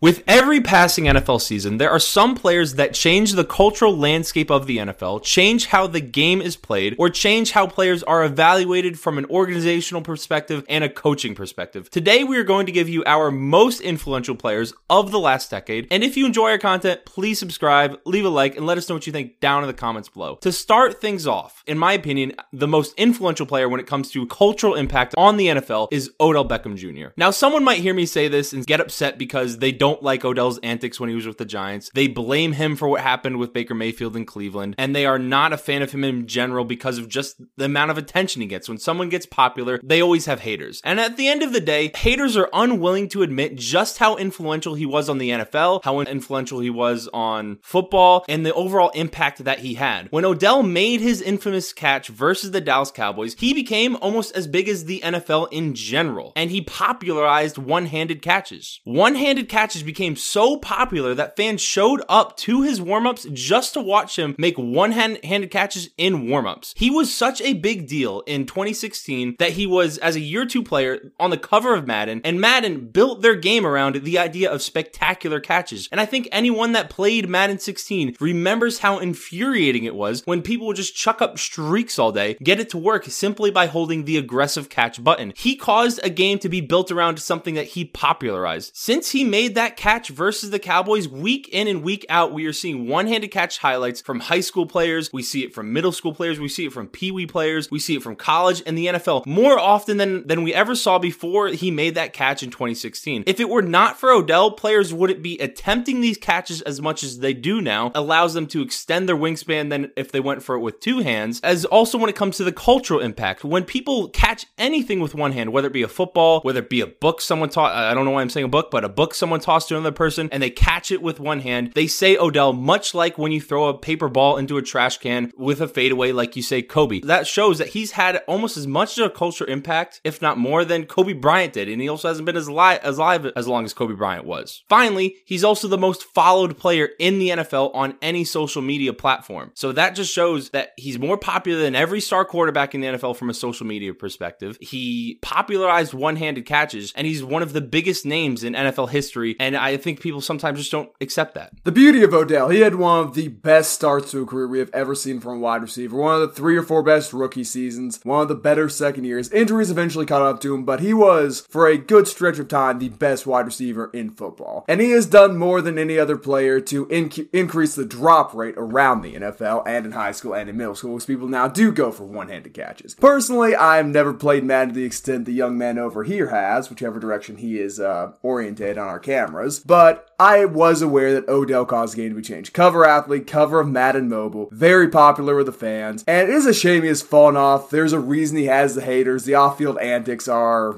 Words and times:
With 0.00 0.22
every 0.28 0.60
passing 0.60 1.06
NFL 1.06 1.40
season, 1.40 1.78
there 1.78 1.90
are 1.90 1.98
some 1.98 2.36
players 2.36 2.74
that 2.74 2.94
change 2.94 3.32
the 3.32 3.44
cultural 3.44 3.96
landscape 3.96 4.48
of 4.48 4.68
the 4.68 4.76
NFL, 4.76 5.24
change 5.24 5.66
how 5.66 5.88
the 5.88 6.00
game 6.00 6.40
is 6.40 6.54
played, 6.54 6.94
or 7.00 7.10
change 7.10 7.50
how 7.50 7.66
players 7.66 8.04
are 8.04 8.22
evaluated 8.22 8.96
from 8.96 9.18
an 9.18 9.24
organizational 9.24 10.02
perspective 10.02 10.64
and 10.68 10.84
a 10.84 10.88
coaching 10.88 11.34
perspective. 11.34 11.90
Today, 11.90 12.22
we 12.22 12.38
are 12.38 12.44
going 12.44 12.66
to 12.66 12.70
give 12.70 12.88
you 12.88 13.02
our 13.06 13.32
most 13.32 13.80
influential 13.80 14.36
players 14.36 14.72
of 14.88 15.10
the 15.10 15.18
last 15.18 15.50
decade. 15.50 15.88
And 15.90 16.04
if 16.04 16.16
you 16.16 16.26
enjoy 16.26 16.50
our 16.50 16.58
content, 16.58 17.04
please 17.04 17.40
subscribe, 17.40 17.98
leave 18.06 18.24
a 18.24 18.28
like, 18.28 18.56
and 18.56 18.66
let 18.66 18.78
us 18.78 18.88
know 18.88 18.94
what 18.94 19.06
you 19.08 19.12
think 19.12 19.40
down 19.40 19.64
in 19.64 19.66
the 19.66 19.74
comments 19.74 20.08
below. 20.08 20.36
To 20.42 20.52
start 20.52 21.00
things 21.00 21.26
off, 21.26 21.64
in 21.66 21.76
my 21.76 21.94
opinion, 21.94 22.34
the 22.52 22.68
most 22.68 22.94
influential 22.96 23.46
player 23.46 23.68
when 23.68 23.80
it 23.80 23.88
comes 23.88 24.12
to 24.12 24.28
cultural 24.28 24.76
impact 24.76 25.16
on 25.18 25.38
the 25.38 25.48
NFL 25.48 25.88
is 25.90 26.12
Odell 26.20 26.46
Beckham 26.46 26.76
Jr. 26.76 27.08
Now, 27.16 27.32
someone 27.32 27.64
might 27.64 27.80
hear 27.80 27.94
me 27.94 28.06
say 28.06 28.28
this 28.28 28.52
and 28.52 28.64
get 28.64 28.78
upset 28.78 29.18
because 29.18 29.58
they 29.58 29.72
don't 29.72 29.87
don't 29.88 30.02
like 30.02 30.22
Odell's 30.22 30.58
antics 30.58 31.00
when 31.00 31.08
he 31.08 31.14
was 31.14 31.26
with 31.26 31.38
the 31.38 31.46
Giants. 31.46 31.90
They 31.94 32.08
blame 32.08 32.52
him 32.52 32.76
for 32.76 32.88
what 32.88 33.00
happened 33.00 33.38
with 33.38 33.54
Baker 33.54 33.74
Mayfield 33.74 34.16
in 34.16 34.26
Cleveland, 34.26 34.74
and 34.76 34.94
they 34.94 35.06
are 35.06 35.18
not 35.18 35.54
a 35.54 35.56
fan 35.56 35.80
of 35.80 35.92
him 35.92 36.04
in 36.04 36.26
general 36.26 36.66
because 36.66 36.98
of 36.98 37.08
just 37.08 37.40
the 37.56 37.64
amount 37.64 37.90
of 37.90 37.96
attention 37.96 38.42
he 38.42 38.48
gets. 38.48 38.68
When 38.68 38.76
someone 38.76 39.08
gets 39.08 39.24
popular, 39.24 39.80
they 39.82 40.02
always 40.02 40.26
have 40.26 40.40
haters. 40.40 40.82
And 40.84 41.00
at 41.00 41.16
the 41.16 41.26
end 41.26 41.42
of 41.42 41.54
the 41.54 41.60
day, 41.60 41.90
haters 41.96 42.36
are 42.36 42.50
unwilling 42.52 43.08
to 43.10 43.22
admit 43.22 43.56
just 43.56 43.96
how 43.96 44.16
influential 44.16 44.74
he 44.74 44.84
was 44.84 45.08
on 45.08 45.16
the 45.16 45.30
NFL, 45.30 45.80
how 45.84 46.00
influential 46.00 46.60
he 46.60 46.70
was 46.70 47.08
on 47.14 47.58
football, 47.62 48.26
and 48.28 48.44
the 48.44 48.52
overall 48.52 48.90
impact 48.90 49.42
that 49.44 49.60
he 49.60 49.74
had. 49.74 50.08
When 50.10 50.26
Odell 50.26 50.62
made 50.62 51.00
his 51.00 51.22
infamous 51.22 51.72
catch 51.72 52.08
versus 52.08 52.50
the 52.50 52.60
Dallas 52.60 52.90
Cowboys, 52.90 53.36
he 53.38 53.54
became 53.54 53.96
almost 54.02 54.36
as 54.36 54.46
big 54.46 54.68
as 54.68 54.84
the 54.84 55.00
NFL 55.00 55.48
in 55.50 55.74
general, 55.74 56.34
and 56.36 56.50
he 56.50 56.60
popularized 56.60 57.56
one 57.56 57.86
handed 57.86 58.20
catches. 58.20 58.80
One 58.84 59.14
handed 59.14 59.48
catches 59.48 59.77
matches 59.78 59.86
became 59.86 60.16
so 60.16 60.56
popular 60.56 61.14
that 61.14 61.36
fans 61.36 61.60
showed 61.60 62.02
up 62.08 62.36
to 62.36 62.62
his 62.62 62.80
warmups 62.80 63.32
just 63.32 63.74
to 63.74 63.80
watch 63.80 64.18
him 64.18 64.34
make 64.38 64.56
one 64.56 64.92
handed 64.92 65.50
catches 65.50 65.90
in 65.96 66.26
warmups. 66.26 66.72
He 66.76 66.90
was 66.90 67.14
such 67.14 67.40
a 67.42 67.54
big 67.54 67.86
deal 67.86 68.22
in 68.26 68.46
2016 68.46 69.36
that 69.38 69.52
he 69.52 69.66
was, 69.66 69.98
as 69.98 70.16
a 70.16 70.20
year 70.20 70.46
two 70.46 70.62
player, 70.62 71.12
on 71.18 71.30
the 71.30 71.38
cover 71.38 71.74
of 71.74 71.86
Madden, 71.86 72.20
and 72.24 72.40
Madden 72.40 72.88
built 72.88 73.22
their 73.22 73.36
game 73.36 73.66
around 73.66 73.96
the 73.96 74.18
idea 74.18 74.50
of 74.50 74.62
spectacular 74.62 75.40
catches. 75.40 75.88
And 75.92 76.00
I 76.00 76.06
think 76.06 76.28
anyone 76.32 76.72
that 76.72 76.90
played 76.90 77.28
Madden 77.28 77.58
16 77.58 78.16
remembers 78.20 78.80
how 78.80 78.98
infuriating 78.98 79.84
it 79.84 79.94
was 79.94 80.22
when 80.24 80.42
people 80.42 80.66
would 80.66 80.76
just 80.76 80.96
chuck 80.96 81.22
up 81.22 81.38
streaks 81.38 81.98
all 81.98 82.12
day, 82.12 82.36
get 82.42 82.60
it 82.60 82.70
to 82.70 82.78
work 82.78 83.04
simply 83.04 83.50
by 83.50 83.66
holding 83.66 84.04
the 84.04 84.16
aggressive 84.16 84.68
catch 84.68 85.02
button. 85.02 85.32
He 85.36 85.56
caused 85.56 86.00
a 86.02 86.10
game 86.10 86.38
to 86.40 86.48
be 86.48 86.60
built 86.60 86.90
around 86.90 87.18
something 87.18 87.54
that 87.54 87.68
he 87.68 87.84
popularized. 87.84 88.72
Since 88.74 89.10
he 89.10 89.24
made 89.24 89.54
that 89.54 89.67
that 89.68 89.76
catch 89.76 90.08
versus 90.08 90.48
the 90.48 90.58
Cowboys 90.58 91.06
week 91.06 91.46
in 91.52 91.68
and 91.68 91.82
week 91.82 92.06
out. 92.08 92.32
We 92.32 92.46
are 92.46 92.54
seeing 92.54 92.88
one 92.88 93.06
handed 93.06 93.28
catch 93.28 93.58
highlights 93.58 94.00
from 94.00 94.20
high 94.20 94.40
school 94.40 94.64
players. 94.64 95.12
We 95.12 95.22
see 95.22 95.44
it 95.44 95.52
from 95.52 95.74
middle 95.74 95.92
school 95.92 96.14
players. 96.14 96.40
We 96.40 96.48
see 96.48 96.64
it 96.64 96.72
from 96.72 96.88
Pee 96.88 97.10
Wee 97.10 97.26
players. 97.26 97.70
We 97.70 97.78
see 97.78 97.94
it 97.94 98.02
from 98.02 98.16
college 98.16 98.62
and 98.64 98.78
the 98.78 98.86
NFL 98.86 99.26
more 99.26 99.58
often 99.58 99.98
than, 99.98 100.26
than 100.26 100.42
we 100.42 100.54
ever 100.54 100.74
saw 100.74 100.98
before 100.98 101.48
he 101.48 101.70
made 101.70 101.96
that 101.96 102.14
catch 102.14 102.42
in 102.42 102.50
2016. 102.50 103.24
If 103.26 103.40
it 103.40 103.50
were 103.50 103.60
not 103.60 104.00
for 104.00 104.10
Odell, 104.10 104.52
players 104.52 104.94
wouldn't 104.94 105.22
be 105.22 105.36
attempting 105.38 106.00
these 106.00 106.16
catches 106.16 106.62
as 106.62 106.80
much 106.80 107.02
as 107.02 107.18
they 107.18 107.34
do 107.34 107.60
now, 107.60 107.92
allows 107.94 108.32
them 108.32 108.46
to 108.46 108.62
extend 108.62 109.06
their 109.06 109.16
wingspan 109.16 109.68
than 109.68 109.90
if 109.96 110.10
they 110.10 110.20
went 110.20 110.42
for 110.42 110.54
it 110.54 110.60
with 110.60 110.80
two 110.80 111.00
hands. 111.00 111.42
As 111.42 111.66
also 111.66 111.98
when 111.98 112.08
it 112.08 112.16
comes 112.16 112.38
to 112.38 112.44
the 112.44 112.52
cultural 112.52 113.00
impact, 113.00 113.44
when 113.44 113.64
people 113.64 114.08
catch 114.08 114.46
anything 114.56 115.00
with 115.00 115.14
one 115.14 115.32
hand, 115.32 115.52
whether 115.52 115.68
it 115.68 115.74
be 115.74 115.82
a 115.82 115.88
football, 115.88 116.40
whether 116.40 116.60
it 116.60 116.70
be 116.70 116.80
a 116.80 116.86
book 116.86 117.20
someone 117.20 117.50
taught, 117.50 117.72
I 117.72 117.92
don't 117.92 118.06
know 118.06 118.12
why 118.12 118.22
I'm 118.22 118.30
saying 118.30 118.46
a 118.46 118.48
book, 118.48 118.70
but 118.70 118.82
a 118.82 118.88
book 118.88 119.14
someone 119.14 119.40
taught 119.40 119.57
to 119.66 119.74
another 119.76 119.92
person 119.92 120.28
and 120.32 120.42
they 120.42 120.50
catch 120.50 120.90
it 120.90 121.02
with 121.02 121.20
one 121.20 121.40
hand. 121.40 121.72
They 121.74 121.86
say 121.86 122.16
Odell, 122.16 122.52
much 122.52 122.94
like 122.94 123.18
when 123.18 123.32
you 123.32 123.40
throw 123.40 123.68
a 123.68 123.78
paper 123.78 124.08
ball 124.08 124.36
into 124.36 124.56
a 124.56 124.62
trash 124.62 124.98
can 124.98 125.32
with 125.36 125.60
a 125.60 125.68
fadeaway, 125.68 126.12
like 126.12 126.36
you 126.36 126.42
say 126.42 126.62
Kobe. 126.62 127.00
That 127.00 127.26
shows 127.26 127.58
that 127.58 127.68
he's 127.68 127.92
had 127.92 128.22
almost 128.26 128.56
as 128.56 128.66
much 128.66 128.98
of 128.98 129.06
a 129.06 129.10
cultural 129.10 129.50
impact, 129.50 130.00
if 130.04 130.22
not 130.22 130.38
more, 130.38 130.64
than 130.64 130.86
Kobe 130.86 131.12
Bryant 131.12 131.52
did. 131.52 131.68
And 131.68 131.80
he 131.80 131.88
also 131.88 132.08
hasn't 132.08 132.26
been 132.26 132.36
as 132.36 132.48
live 132.48 132.80
as 132.82 132.98
live 132.98 133.26
as 133.26 133.48
long 133.48 133.64
as 133.64 133.74
Kobe 133.74 133.94
Bryant 133.94 134.24
was. 134.24 134.62
Finally, 134.68 135.16
he's 135.24 135.44
also 135.44 135.68
the 135.68 135.78
most 135.78 136.04
followed 136.04 136.58
player 136.58 136.88
in 136.98 137.18
the 137.18 137.30
NFL 137.30 137.74
on 137.74 137.96
any 138.02 138.24
social 138.24 138.62
media 138.62 138.92
platform. 138.92 139.50
So 139.54 139.72
that 139.72 139.94
just 139.94 140.12
shows 140.12 140.50
that 140.50 140.72
he's 140.76 140.98
more 140.98 141.16
popular 141.16 141.62
than 141.62 141.74
every 141.74 142.00
star 142.00 142.24
quarterback 142.24 142.74
in 142.74 142.80
the 142.80 142.88
NFL 142.88 143.16
from 143.16 143.30
a 143.30 143.34
social 143.34 143.66
media 143.66 143.94
perspective. 143.94 144.58
He 144.60 145.18
popularized 145.22 145.94
one-handed 145.94 146.46
catches 146.46 146.92
and 146.94 147.06
he's 147.06 147.22
one 147.22 147.42
of 147.42 147.52
the 147.52 147.60
biggest 147.60 148.04
names 148.06 148.44
in 148.44 148.54
NFL 148.54 148.90
history. 148.90 149.36
And 149.38 149.47
I 149.56 149.76
think 149.76 150.00
people 150.00 150.20
sometimes 150.20 150.58
just 150.58 150.70
don't 150.72 150.90
accept 151.00 151.34
that. 151.34 151.52
The 151.64 151.72
beauty 151.72 152.02
of 152.02 152.14
Odell, 152.14 152.48
he 152.48 152.60
had 152.60 152.74
one 152.74 153.00
of 153.00 153.14
the 153.14 153.28
best 153.28 153.72
starts 153.72 154.10
to 154.10 154.22
a 154.22 154.26
career 154.26 154.48
we 154.48 154.58
have 154.58 154.70
ever 154.72 154.94
seen 154.94 155.20
from 155.20 155.36
a 155.36 155.40
wide 155.40 155.62
receiver. 155.62 155.96
One 155.96 156.14
of 156.14 156.20
the 156.20 156.34
three 156.34 156.56
or 156.56 156.62
four 156.62 156.82
best 156.82 157.12
rookie 157.12 157.44
seasons, 157.44 158.00
one 158.02 158.22
of 158.22 158.28
the 158.28 158.34
better 158.34 158.68
second 158.68 159.04
years. 159.04 159.30
Injuries 159.30 159.70
eventually 159.70 160.06
caught 160.06 160.22
up 160.22 160.40
to 160.40 160.54
him, 160.54 160.64
but 160.64 160.80
he 160.80 160.94
was, 160.94 161.46
for 161.48 161.66
a 161.66 161.78
good 161.78 162.08
stretch 162.08 162.38
of 162.38 162.48
time, 162.48 162.78
the 162.78 162.88
best 162.88 163.26
wide 163.26 163.46
receiver 163.46 163.90
in 163.92 164.10
football. 164.10 164.64
And 164.68 164.80
he 164.80 164.90
has 164.90 165.06
done 165.06 165.38
more 165.38 165.60
than 165.60 165.78
any 165.78 165.98
other 165.98 166.16
player 166.16 166.60
to 166.60 166.86
inc- 166.86 167.28
increase 167.32 167.74
the 167.74 167.84
drop 167.84 168.34
rate 168.34 168.54
around 168.56 169.02
the 169.02 169.14
NFL 169.14 169.62
and 169.66 169.86
in 169.86 169.92
high 169.92 170.12
school 170.12 170.34
and 170.34 170.48
in 170.48 170.56
middle 170.56 170.74
school, 170.74 170.94
because 170.94 171.06
people 171.06 171.28
now 171.28 171.48
do 171.48 171.72
go 171.72 171.90
for 171.92 172.04
one 172.04 172.28
handed 172.28 172.54
catches. 172.54 172.94
Personally, 172.94 173.54
I've 173.54 173.86
never 173.86 174.12
played 174.12 174.44
Madden 174.44 174.74
to 174.74 174.80
the 174.80 174.86
extent 174.86 175.24
the 175.24 175.32
young 175.32 175.56
man 175.56 175.78
over 175.78 176.04
here 176.04 176.28
has, 176.28 176.70
whichever 176.70 176.98
direction 176.98 177.36
he 177.36 177.58
is 177.58 177.80
uh, 177.80 178.12
oriented 178.22 178.78
on 178.78 178.88
our 178.88 178.98
cameras 179.38 179.60
but 179.60 180.10
I 180.18 180.44
was 180.44 180.82
aware 180.82 181.14
that 181.14 181.28
Odell 181.28 181.64
caused 181.64 181.92
the 181.92 181.98
game 181.98 182.10
to 182.10 182.16
be 182.16 182.22
changed. 182.22 182.52
Cover 182.52 182.84
athlete, 182.84 183.26
cover 183.26 183.60
of 183.60 183.68
Madden 183.68 184.08
Mobile, 184.08 184.48
very 184.50 184.88
popular 184.88 185.36
with 185.36 185.46
the 185.46 185.52
fans, 185.52 186.04
and 186.06 186.28
it 186.28 186.34
is 186.34 186.46
a 186.46 186.54
shame 186.54 186.82
he 186.82 186.88
has 186.88 187.02
fallen 187.02 187.36
off. 187.36 187.70
There's 187.70 187.92
a 187.92 188.00
reason 188.00 188.36
he 188.36 188.46
has 188.46 188.74
the 188.74 188.82
haters. 188.82 189.24
The 189.24 189.34
off-field 189.34 189.78
antics 189.78 190.26
are 190.26 190.76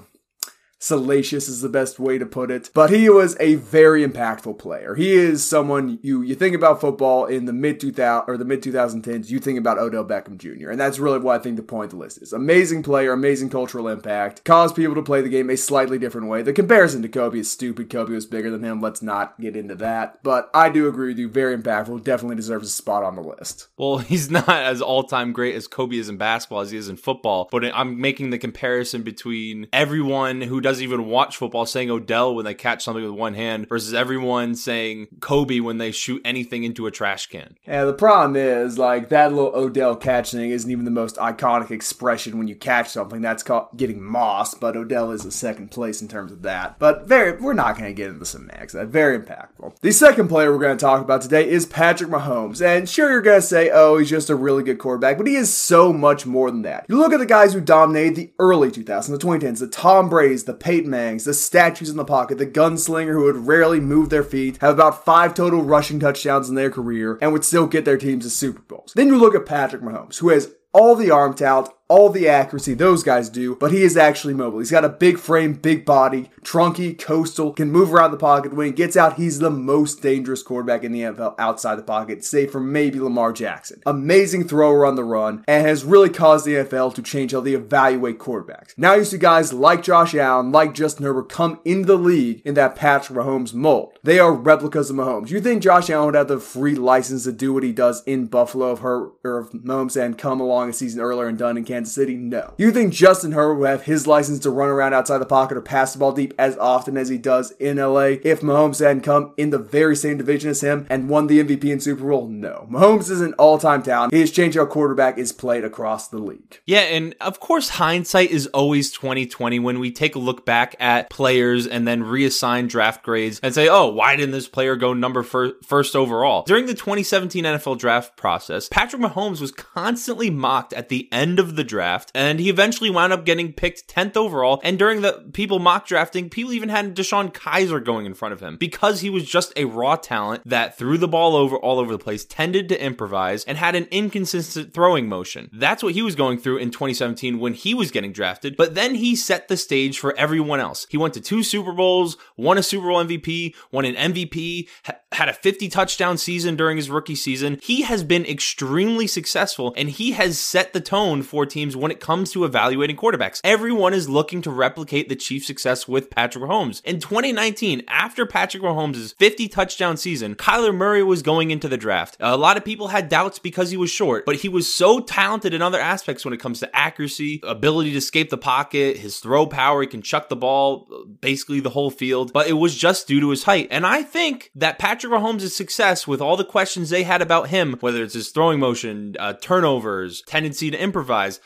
salacious 0.80 1.48
is 1.48 1.60
the 1.60 1.68
best 1.68 2.00
way 2.00 2.18
to 2.18 2.26
put 2.26 2.50
it. 2.50 2.70
But 2.74 2.90
he 2.90 3.08
was 3.08 3.36
a 3.38 3.54
very 3.56 4.04
impactful 4.06 4.58
player. 4.58 4.94
He 4.94 5.12
is 5.12 5.46
someone 5.46 5.98
you 6.02 6.22
you 6.22 6.34
think 6.34 6.56
about 6.56 6.80
football 6.80 7.26
in 7.26 7.44
the 7.44 7.52
mid 7.52 7.78
2000 7.78 8.24
or 8.26 8.36
the 8.36 8.44
mid 8.44 8.62
2010s, 8.62 9.30
you 9.30 9.38
think 9.38 9.58
about 9.58 9.78
Odell 9.78 10.04
Beckham 10.04 10.38
Jr. 10.38 10.70
And 10.70 10.80
that's 10.80 10.98
really 10.98 11.18
what 11.18 11.38
I 11.38 11.42
think 11.42 11.56
the 11.56 11.62
point 11.62 11.86
of 11.86 11.90
the 11.90 11.96
list 11.96 12.22
is. 12.22 12.32
Amazing 12.32 12.82
player, 12.82 13.12
amazing 13.12 13.50
cultural 13.50 13.88
impact, 13.88 14.44
caused 14.44 14.74
people 14.74 14.94
to 14.94 15.02
play 15.02 15.20
the 15.20 15.28
game 15.28 15.50
a 15.50 15.56
slightly 15.56 15.98
different 15.98 16.28
way. 16.28 16.42
The 16.42 16.52
comparison 16.52 17.02
to 17.02 17.08
Kobe 17.08 17.40
is 17.40 17.50
stupid. 17.50 17.90
Kobe 17.90 18.14
was 18.14 18.26
bigger 18.26 18.50
than 18.50 18.64
him. 18.64 18.80
Let's 18.80 19.02
not 19.02 19.38
get 19.40 19.56
into 19.56 19.74
that. 19.76 20.22
But 20.22 20.50
I 20.54 20.70
do 20.70 20.88
agree 20.88 21.08
with 21.08 21.18
you. 21.18 21.28
Very 21.28 21.56
impactful. 21.56 22.02
Definitely 22.04 22.36
deserves 22.36 22.68
a 22.68 22.72
spot 22.72 23.04
on 23.04 23.16
the 23.16 23.22
list. 23.22 23.68
Well, 23.76 23.98
he's 24.10 24.30
not 24.30 24.48
as 24.48 24.80
all 24.80 25.04
time 25.04 25.32
great 25.32 25.54
as 25.54 25.68
Kobe 25.68 25.96
is 25.96 26.08
in 26.08 26.16
basketball 26.16 26.60
as 26.60 26.70
he 26.70 26.78
is 26.78 26.88
in 26.88 26.96
football. 26.96 27.48
But 27.50 27.64
I'm 27.74 28.00
making 28.00 28.30
the 28.30 28.38
comparison 28.38 29.02
between 29.02 29.68
everyone 29.72 30.40
who 30.40 30.60
does 30.60 30.69
doesn't 30.70 30.84
even 30.84 31.06
watch 31.06 31.36
football 31.36 31.66
saying 31.66 31.90
Odell 31.90 32.34
when 32.34 32.44
they 32.44 32.54
catch 32.54 32.84
something 32.84 33.02
with 33.02 33.12
one 33.12 33.34
hand 33.34 33.68
versus 33.68 33.92
everyone 33.92 34.54
saying 34.54 35.08
Kobe 35.20 35.58
when 35.60 35.78
they 35.78 35.90
shoot 35.90 36.22
anything 36.24 36.62
into 36.62 36.86
a 36.86 36.90
trash 36.90 37.26
can. 37.26 37.56
Yeah, 37.66 37.84
the 37.84 37.92
problem 37.92 38.36
is 38.36 38.78
like 38.78 39.08
that 39.08 39.32
little 39.32 39.52
Odell 39.54 39.96
catching 39.96 40.50
isn't 40.50 40.70
even 40.70 40.84
the 40.84 40.90
most 40.90 41.16
iconic 41.16 41.72
expression 41.72 42.38
when 42.38 42.46
you 42.46 42.54
catch 42.54 42.88
something. 42.88 43.20
That's 43.20 43.42
called 43.42 43.76
getting 43.76 44.00
moss, 44.00 44.54
but 44.54 44.76
Odell 44.76 45.10
is 45.10 45.24
a 45.24 45.32
second 45.32 45.72
place 45.72 46.00
in 46.00 46.08
terms 46.08 46.30
of 46.30 46.42
that. 46.42 46.78
But 46.78 47.08
very, 47.08 47.40
we're 47.40 47.52
not 47.52 47.76
going 47.76 47.90
to 47.90 47.94
get 47.94 48.10
into 48.10 48.24
some 48.24 48.46
next. 48.46 48.74
That 48.74 48.88
very 48.88 49.18
impactful. 49.18 49.80
The 49.80 49.90
second 49.90 50.28
player 50.28 50.52
we're 50.52 50.58
going 50.58 50.76
to 50.76 50.84
talk 50.84 51.02
about 51.02 51.22
today 51.22 51.48
is 51.48 51.66
Patrick 51.66 52.10
Mahomes, 52.10 52.64
and 52.64 52.88
sure 52.88 53.10
you're 53.10 53.22
going 53.22 53.40
to 53.40 53.46
say, 53.46 53.70
oh, 53.72 53.98
he's 53.98 54.10
just 54.10 54.30
a 54.30 54.36
really 54.36 54.62
good 54.62 54.78
quarterback, 54.78 55.18
but 55.18 55.26
he 55.26 55.34
is 55.34 55.52
so 55.52 55.92
much 55.92 56.26
more 56.26 56.50
than 56.50 56.62
that. 56.62 56.86
You 56.88 56.96
look 56.96 57.12
at 57.12 57.18
the 57.18 57.26
guys 57.26 57.54
who 57.54 57.60
dominated 57.60 58.14
the 58.14 58.32
early 58.38 58.70
2000s, 58.70 59.08
the 59.08 59.18
2010s, 59.18 59.58
the 59.58 59.66
Tom 59.66 60.08
Brady's, 60.08 60.44
the 60.44 60.54
Peyton 60.60 60.90
Mannings, 60.90 61.24
the 61.24 61.34
statues 61.34 61.90
in 61.90 61.96
the 61.96 62.04
pocket, 62.04 62.38
the 62.38 62.46
gunslinger 62.46 63.14
who 63.14 63.24
would 63.24 63.48
rarely 63.48 63.80
move 63.80 64.10
their 64.10 64.22
feet, 64.22 64.58
have 64.58 64.74
about 64.74 65.04
five 65.04 65.34
total 65.34 65.62
rushing 65.62 65.98
touchdowns 65.98 66.48
in 66.48 66.54
their 66.54 66.70
career, 66.70 67.18
and 67.20 67.32
would 67.32 67.44
still 67.44 67.66
get 67.66 67.84
their 67.84 67.98
teams 67.98 68.24
to 68.24 68.30
Super 68.30 68.62
Bowls. 68.62 68.92
Then 68.94 69.08
you 69.08 69.18
look 69.18 69.34
at 69.34 69.46
Patrick 69.46 69.82
Mahomes, 69.82 70.18
who 70.18 70.28
has 70.28 70.52
all 70.72 70.94
the 70.94 71.10
arm 71.10 71.34
talent, 71.34 71.70
all 71.90 72.08
the 72.08 72.28
accuracy 72.28 72.72
those 72.72 73.02
guys 73.02 73.28
do, 73.28 73.56
but 73.56 73.72
he 73.72 73.82
is 73.82 73.96
actually 73.96 74.32
mobile. 74.32 74.60
He's 74.60 74.70
got 74.70 74.84
a 74.84 74.88
big 74.88 75.18
frame, 75.18 75.54
big 75.54 75.84
body, 75.84 76.30
trunky, 76.42 76.96
coastal, 76.96 77.52
can 77.52 77.72
move 77.72 77.92
around 77.92 78.12
the 78.12 78.16
pocket. 78.16 78.54
When 78.54 78.66
he 78.66 78.72
gets 78.72 78.96
out, 78.96 79.14
he's 79.16 79.40
the 79.40 79.50
most 79.50 80.00
dangerous 80.00 80.44
quarterback 80.44 80.84
in 80.84 80.92
the 80.92 81.00
NFL 81.00 81.34
outside 81.36 81.74
the 81.74 81.82
pocket, 81.82 82.24
save 82.24 82.52
for 82.52 82.60
maybe 82.60 83.00
Lamar 83.00 83.32
Jackson. 83.32 83.82
Amazing 83.84 84.46
thrower 84.46 84.86
on 84.86 84.94
the 84.94 85.02
run, 85.02 85.44
and 85.48 85.66
has 85.66 85.84
really 85.84 86.08
caused 86.08 86.46
the 86.46 86.54
NFL 86.54 86.94
to 86.94 87.02
change 87.02 87.32
how 87.32 87.40
they 87.40 87.54
evaluate 87.54 88.20
quarterbacks. 88.20 88.72
Now 88.76 88.94
you 88.94 89.04
see 89.04 89.18
guys 89.18 89.52
like 89.52 89.82
Josh 89.82 90.14
Allen, 90.14 90.52
like 90.52 90.74
Justin 90.74 91.06
Herbert 91.06 91.28
come 91.28 91.58
into 91.64 91.88
the 91.88 91.98
league 91.98 92.40
in 92.44 92.54
that 92.54 92.76
Patrick 92.76 93.18
Mahomes 93.18 93.52
mold. 93.52 93.98
They 94.04 94.20
are 94.20 94.32
replicas 94.32 94.90
of 94.90 94.96
Mahomes. 94.96 95.30
You 95.30 95.40
think 95.40 95.60
Josh 95.62 95.90
Allen 95.90 96.06
would 96.06 96.14
have 96.14 96.28
the 96.28 96.38
free 96.38 96.76
license 96.76 97.24
to 97.24 97.32
do 97.32 97.52
what 97.52 97.64
he 97.64 97.72
does 97.72 98.04
in 98.04 98.26
Buffalo 98.26 98.70
of 98.70 98.78
her 98.78 99.10
or 99.24 99.38
of 99.38 99.50
Mahomes 99.50 100.00
and 100.00 100.16
come 100.16 100.40
along 100.40 100.70
a 100.70 100.72
season 100.72 101.00
earlier 101.00 101.26
and 101.26 101.36
done 101.36 101.56
in 101.56 101.64
Kansas 101.64 101.79
Kansas 101.80 101.94
City? 101.94 102.14
No. 102.14 102.52
You 102.58 102.72
think 102.72 102.92
Justin 102.92 103.32
Herbert 103.32 103.54
will 103.54 103.66
have 103.66 103.84
his 103.84 104.06
license 104.06 104.38
to 104.40 104.50
run 104.50 104.68
around 104.68 104.92
outside 104.92 105.16
the 105.16 105.24
pocket 105.24 105.56
or 105.56 105.62
pass 105.62 105.94
the 105.94 105.98
ball 105.98 106.12
deep 106.12 106.34
as 106.38 106.58
often 106.58 106.98
as 106.98 107.08
he 107.08 107.16
does 107.16 107.52
in 107.52 107.78
LA 107.78 108.18
if 108.22 108.42
Mahomes 108.42 108.84
hadn't 108.84 109.00
come 109.00 109.32
in 109.38 109.48
the 109.48 109.58
very 109.58 109.96
same 109.96 110.18
division 110.18 110.50
as 110.50 110.60
him 110.60 110.86
and 110.90 111.08
won 111.08 111.26
the 111.26 111.42
MVP 111.42 111.72
and 111.72 111.82
Super 111.82 112.06
Bowl? 112.06 112.28
No. 112.28 112.68
Mahomes 112.70 113.08
is 113.10 113.22
an 113.22 113.32
all-time 113.34 113.82
talent. 113.82 114.12
He 114.12 114.20
has 114.20 114.30
changed 114.30 114.58
how 114.58 114.66
quarterback 114.66 115.16
is 115.16 115.32
played 115.32 115.64
across 115.64 116.08
the 116.08 116.18
league. 116.18 116.60
Yeah, 116.66 116.80
and 116.80 117.14
of 117.18 117.40
course 117.40 117.70
hindsight 117.70 118.30
is 118.30 118.46
always 118.48 118.92
2020 118.92 119.58
when 119.58 119.80
we 119.80 119.90
take 119.90 120.14
a 120.16 120.18
look 120.18 120.44
back 120.44 120.76
at 120.78 121.08
players 121.08 121.66
and 121.66 121.88
then 121.88 122.02
reassign 122.02 122.68
draft 122.68 123.02
grades 123.02 123.40
and 123.42 123.54
say, 123.54 123.68
"Oh, 123.68 123.86
why 123.86 124.16
didn't 124.16 124.32
this 124.32 124.48
player 124.48 124.76
go 124.76 124.92
number 124.92 125.22
fir- 125.22 125.54
first 125.66 125.96
overall?" 125.96 126.42
During 126.46 126.66
the 126.66 126.74
2017 126.74 127.44
NFL 127.44 127.78
draft 127.78 128.18
process, 128.18 128.68
Patrick 128.68 129.00
Mahomes 129.00 129.40
was 129.40 129.50
constantly 129.50 130.28
mocked 130.28 130.74
at 130.74 130.90
the 130.90 131.08
end 131.10 131.38
of 131.38 131.56
the 131.56 131.64
draft, 131.70 132.12
and 132.14 132.38
he 132.38 132.50
eventually 132.50 132.90
wound 132.90 133.14
up 133.14 133.24
getting 133.24 133.54
picked 133.54 133.88
10th 133.88 134.16
overall. 134.16 134.60
And 134.62 134.78
during 134.78 135.00
the 135.00 135.30
people 135.32 135.58
mock 135.58 135.86
drafting, 135.86 136.28
people 136.28 136.52
even 136.52 136.68
had 136.68 136.94
DeShone 136.94 137.32
Kizer 137.32 137.82
going 137.82 138.04
in 138.04 138.12
front 138.12 138.34
of 138.34 138.40
him 138.40 138.56
because 138.58 139.00
he 139.00 139.08
was 139.08 139.24
just 139.24 139.54
a 139.56 139.64
raw 139.64 139.96
talent 139.96 140.42
that 140.44 140.76
threw 140.76 140.98
the 140.98 141.08
ball 141.08 141.34
over 141.34 141.56
all 141.56 141.78
over 141.78 141.92
the 141.92 141.98
place, 141.98 142.24
tended 142.24 142.68
to 142.68 142.84
improvise, 142.84 143.44
and 143.44 143.56
had 143.56 143.74
an 143.74 143.88
inconsistent 143.90 144.74
throwing 144.74 145.08
motion. 145.08 145.48
That's 145.52 145.82
what 145.82 145.94
he 145.94 146.02
was 146.02 146.14
going 146.14 146.38
through 146.38 146.58
in 146.58 146.70
2017 146.70 147.38
when 147.38 147.54
he 147.54 147.72
was 147.72 147.90
getting 147.90 148.12
drafted. 148.12 148.56
But 148.56 148.74
then 148.74 148.96
he 148.96 149.16
set 149.16 149.48
the 149.48 149.56
stage 149.56 149.98
for 149.98 150.16
everyone 150.18 150.60
else. 150.60 150.86
He 150.90 150.96
went 150.96 151.14
to 151.14 151.20
two 151.20 151.42
Super 151.42 151.72
Bowls, 151.72 152.16
won 152.36 152.58
a 152.58 152.62
Super 152.62 152.88
Bowl 152.88 153.02
MVP, 153.04 153.54
won 153.70 153.84
an 153.84 153.94
MVP, 154.12 154.68
ha- 154.84 154.96
had 155.12 155.28
a 155.28 155.32
50 155.32 155.68
touchdown 155.68 156.18
season 156.18 156.56
during 156.56 156.76
his 156.76 156.90
rookie 156.90 157.14
season. 157.14 157.58
He 157.62 157.82
has 157.82 158.02
been 158.04 158.24
extremely 158.26 159.06
successful 159.06 159.74
and 159.76 159.88
he 159.88 160.12
has 160.12 160.38
set 160.38 160.72
the 160.72 160.80
tone 160.80 161.22
for 161.22 161.46
teams 161.46 161.59
when 161.68 161.90
it 161.90 162.00
comes 162.00 162.32
to 162.32 162.44
evaluating 162.44 162.96
quarterbacks. 162.96 163.40
Everyone 163.44 163.94
is 163.94 164.08
looking 164.08 164.42
to 164.42 164.50
replicate 164.50 165.08
the 165.08 165.16
Chiefs' 165.16 165.46
success 165.46 165.86
with 165.86 166.10
Patrick 166.10 166.44
Mahomes. 166.44 166.82
In 166.84 167.00
2019, 167.00 167.82
after 167.88 168.26
Patrick 168.26 168.62
Mahomes' 168.62 169.14
50 169.16 169.48
touchdown 169.48 169.96
season, 169.96 170.34
Kyler 170.34 170.74
Murray 170.74 171.02
was 171.02 171.22
going 171.22 171.50
into 171.50 171.68
the 171.68 171.76
draft. 171.76 172.16
A 172.20 172.36
lot 172.36 172.56
of 172.56 172.64
people 172.64 172.88
had 172.88 173.08
doubts 173.08 173.38
because 173.38 173.70
he 173.70 173.76
was 173.76 173.90
short, 173.90 174.24
but 174.24 174.36
he 174.36 174.48
was 174.48 174.72
so 174.72 175.00
talented 175.00 175.54
in 175.54 175.62
other 175.62 175.80
aspects 175.80 176.24
when 176.24 176.34
it 176.34 176.40
comes 176.40 176.60
to 176.60 176.76
accuracy, 176.76 177.40
ability 177.42 177.92
to 177.92 177.98
escape 177.98 178.30
the 178.30 178.38
pocket, 178.38 178.96
his 178.96 179.18
throw 179.18 179.46
power, 179.46 179.82
he 179.82 179.86
can 179.86 180.02
chuck 180.02 180.28
the 180.28 180.36
ball 180.36 180.88
basically 181.20 181.60
the 181.60 181.70
whole 181.70 181.90
field, 181.90 182.32
but 182.32 182.48
it 182.48 182.54
was 182.54 182.76
just 182.76 183.06
due 183.06 183.20
to 183.20 183.30
his 183.30 183.44
height. 183.44 183.68
And 183.70 183.86
I 183.86 184.02
think 184.02 184.50
that 184.54 184.78
Patrick 184.78 185.12
Mahomes' 185.12 185.50
success 185.50 186.06
with 186.06 186.20
all 186.20 186.36
the 186.36 186.44
questions 186.44 186.90
they 186.90 187.02
had 187.02 187.22
about 187.22 187.48
him, 187.48 187.76
whether 187.80 188.02
it's 188.02 188.14
his 188.14 188.30
throwing 188.30 188.60
motion, 188.60 189.16
uh, 189.18 189.34
turnovers, 189.34 190.22
tendency 190.26 190.70
to 190.70 190.80
improvise, 190.80 191.40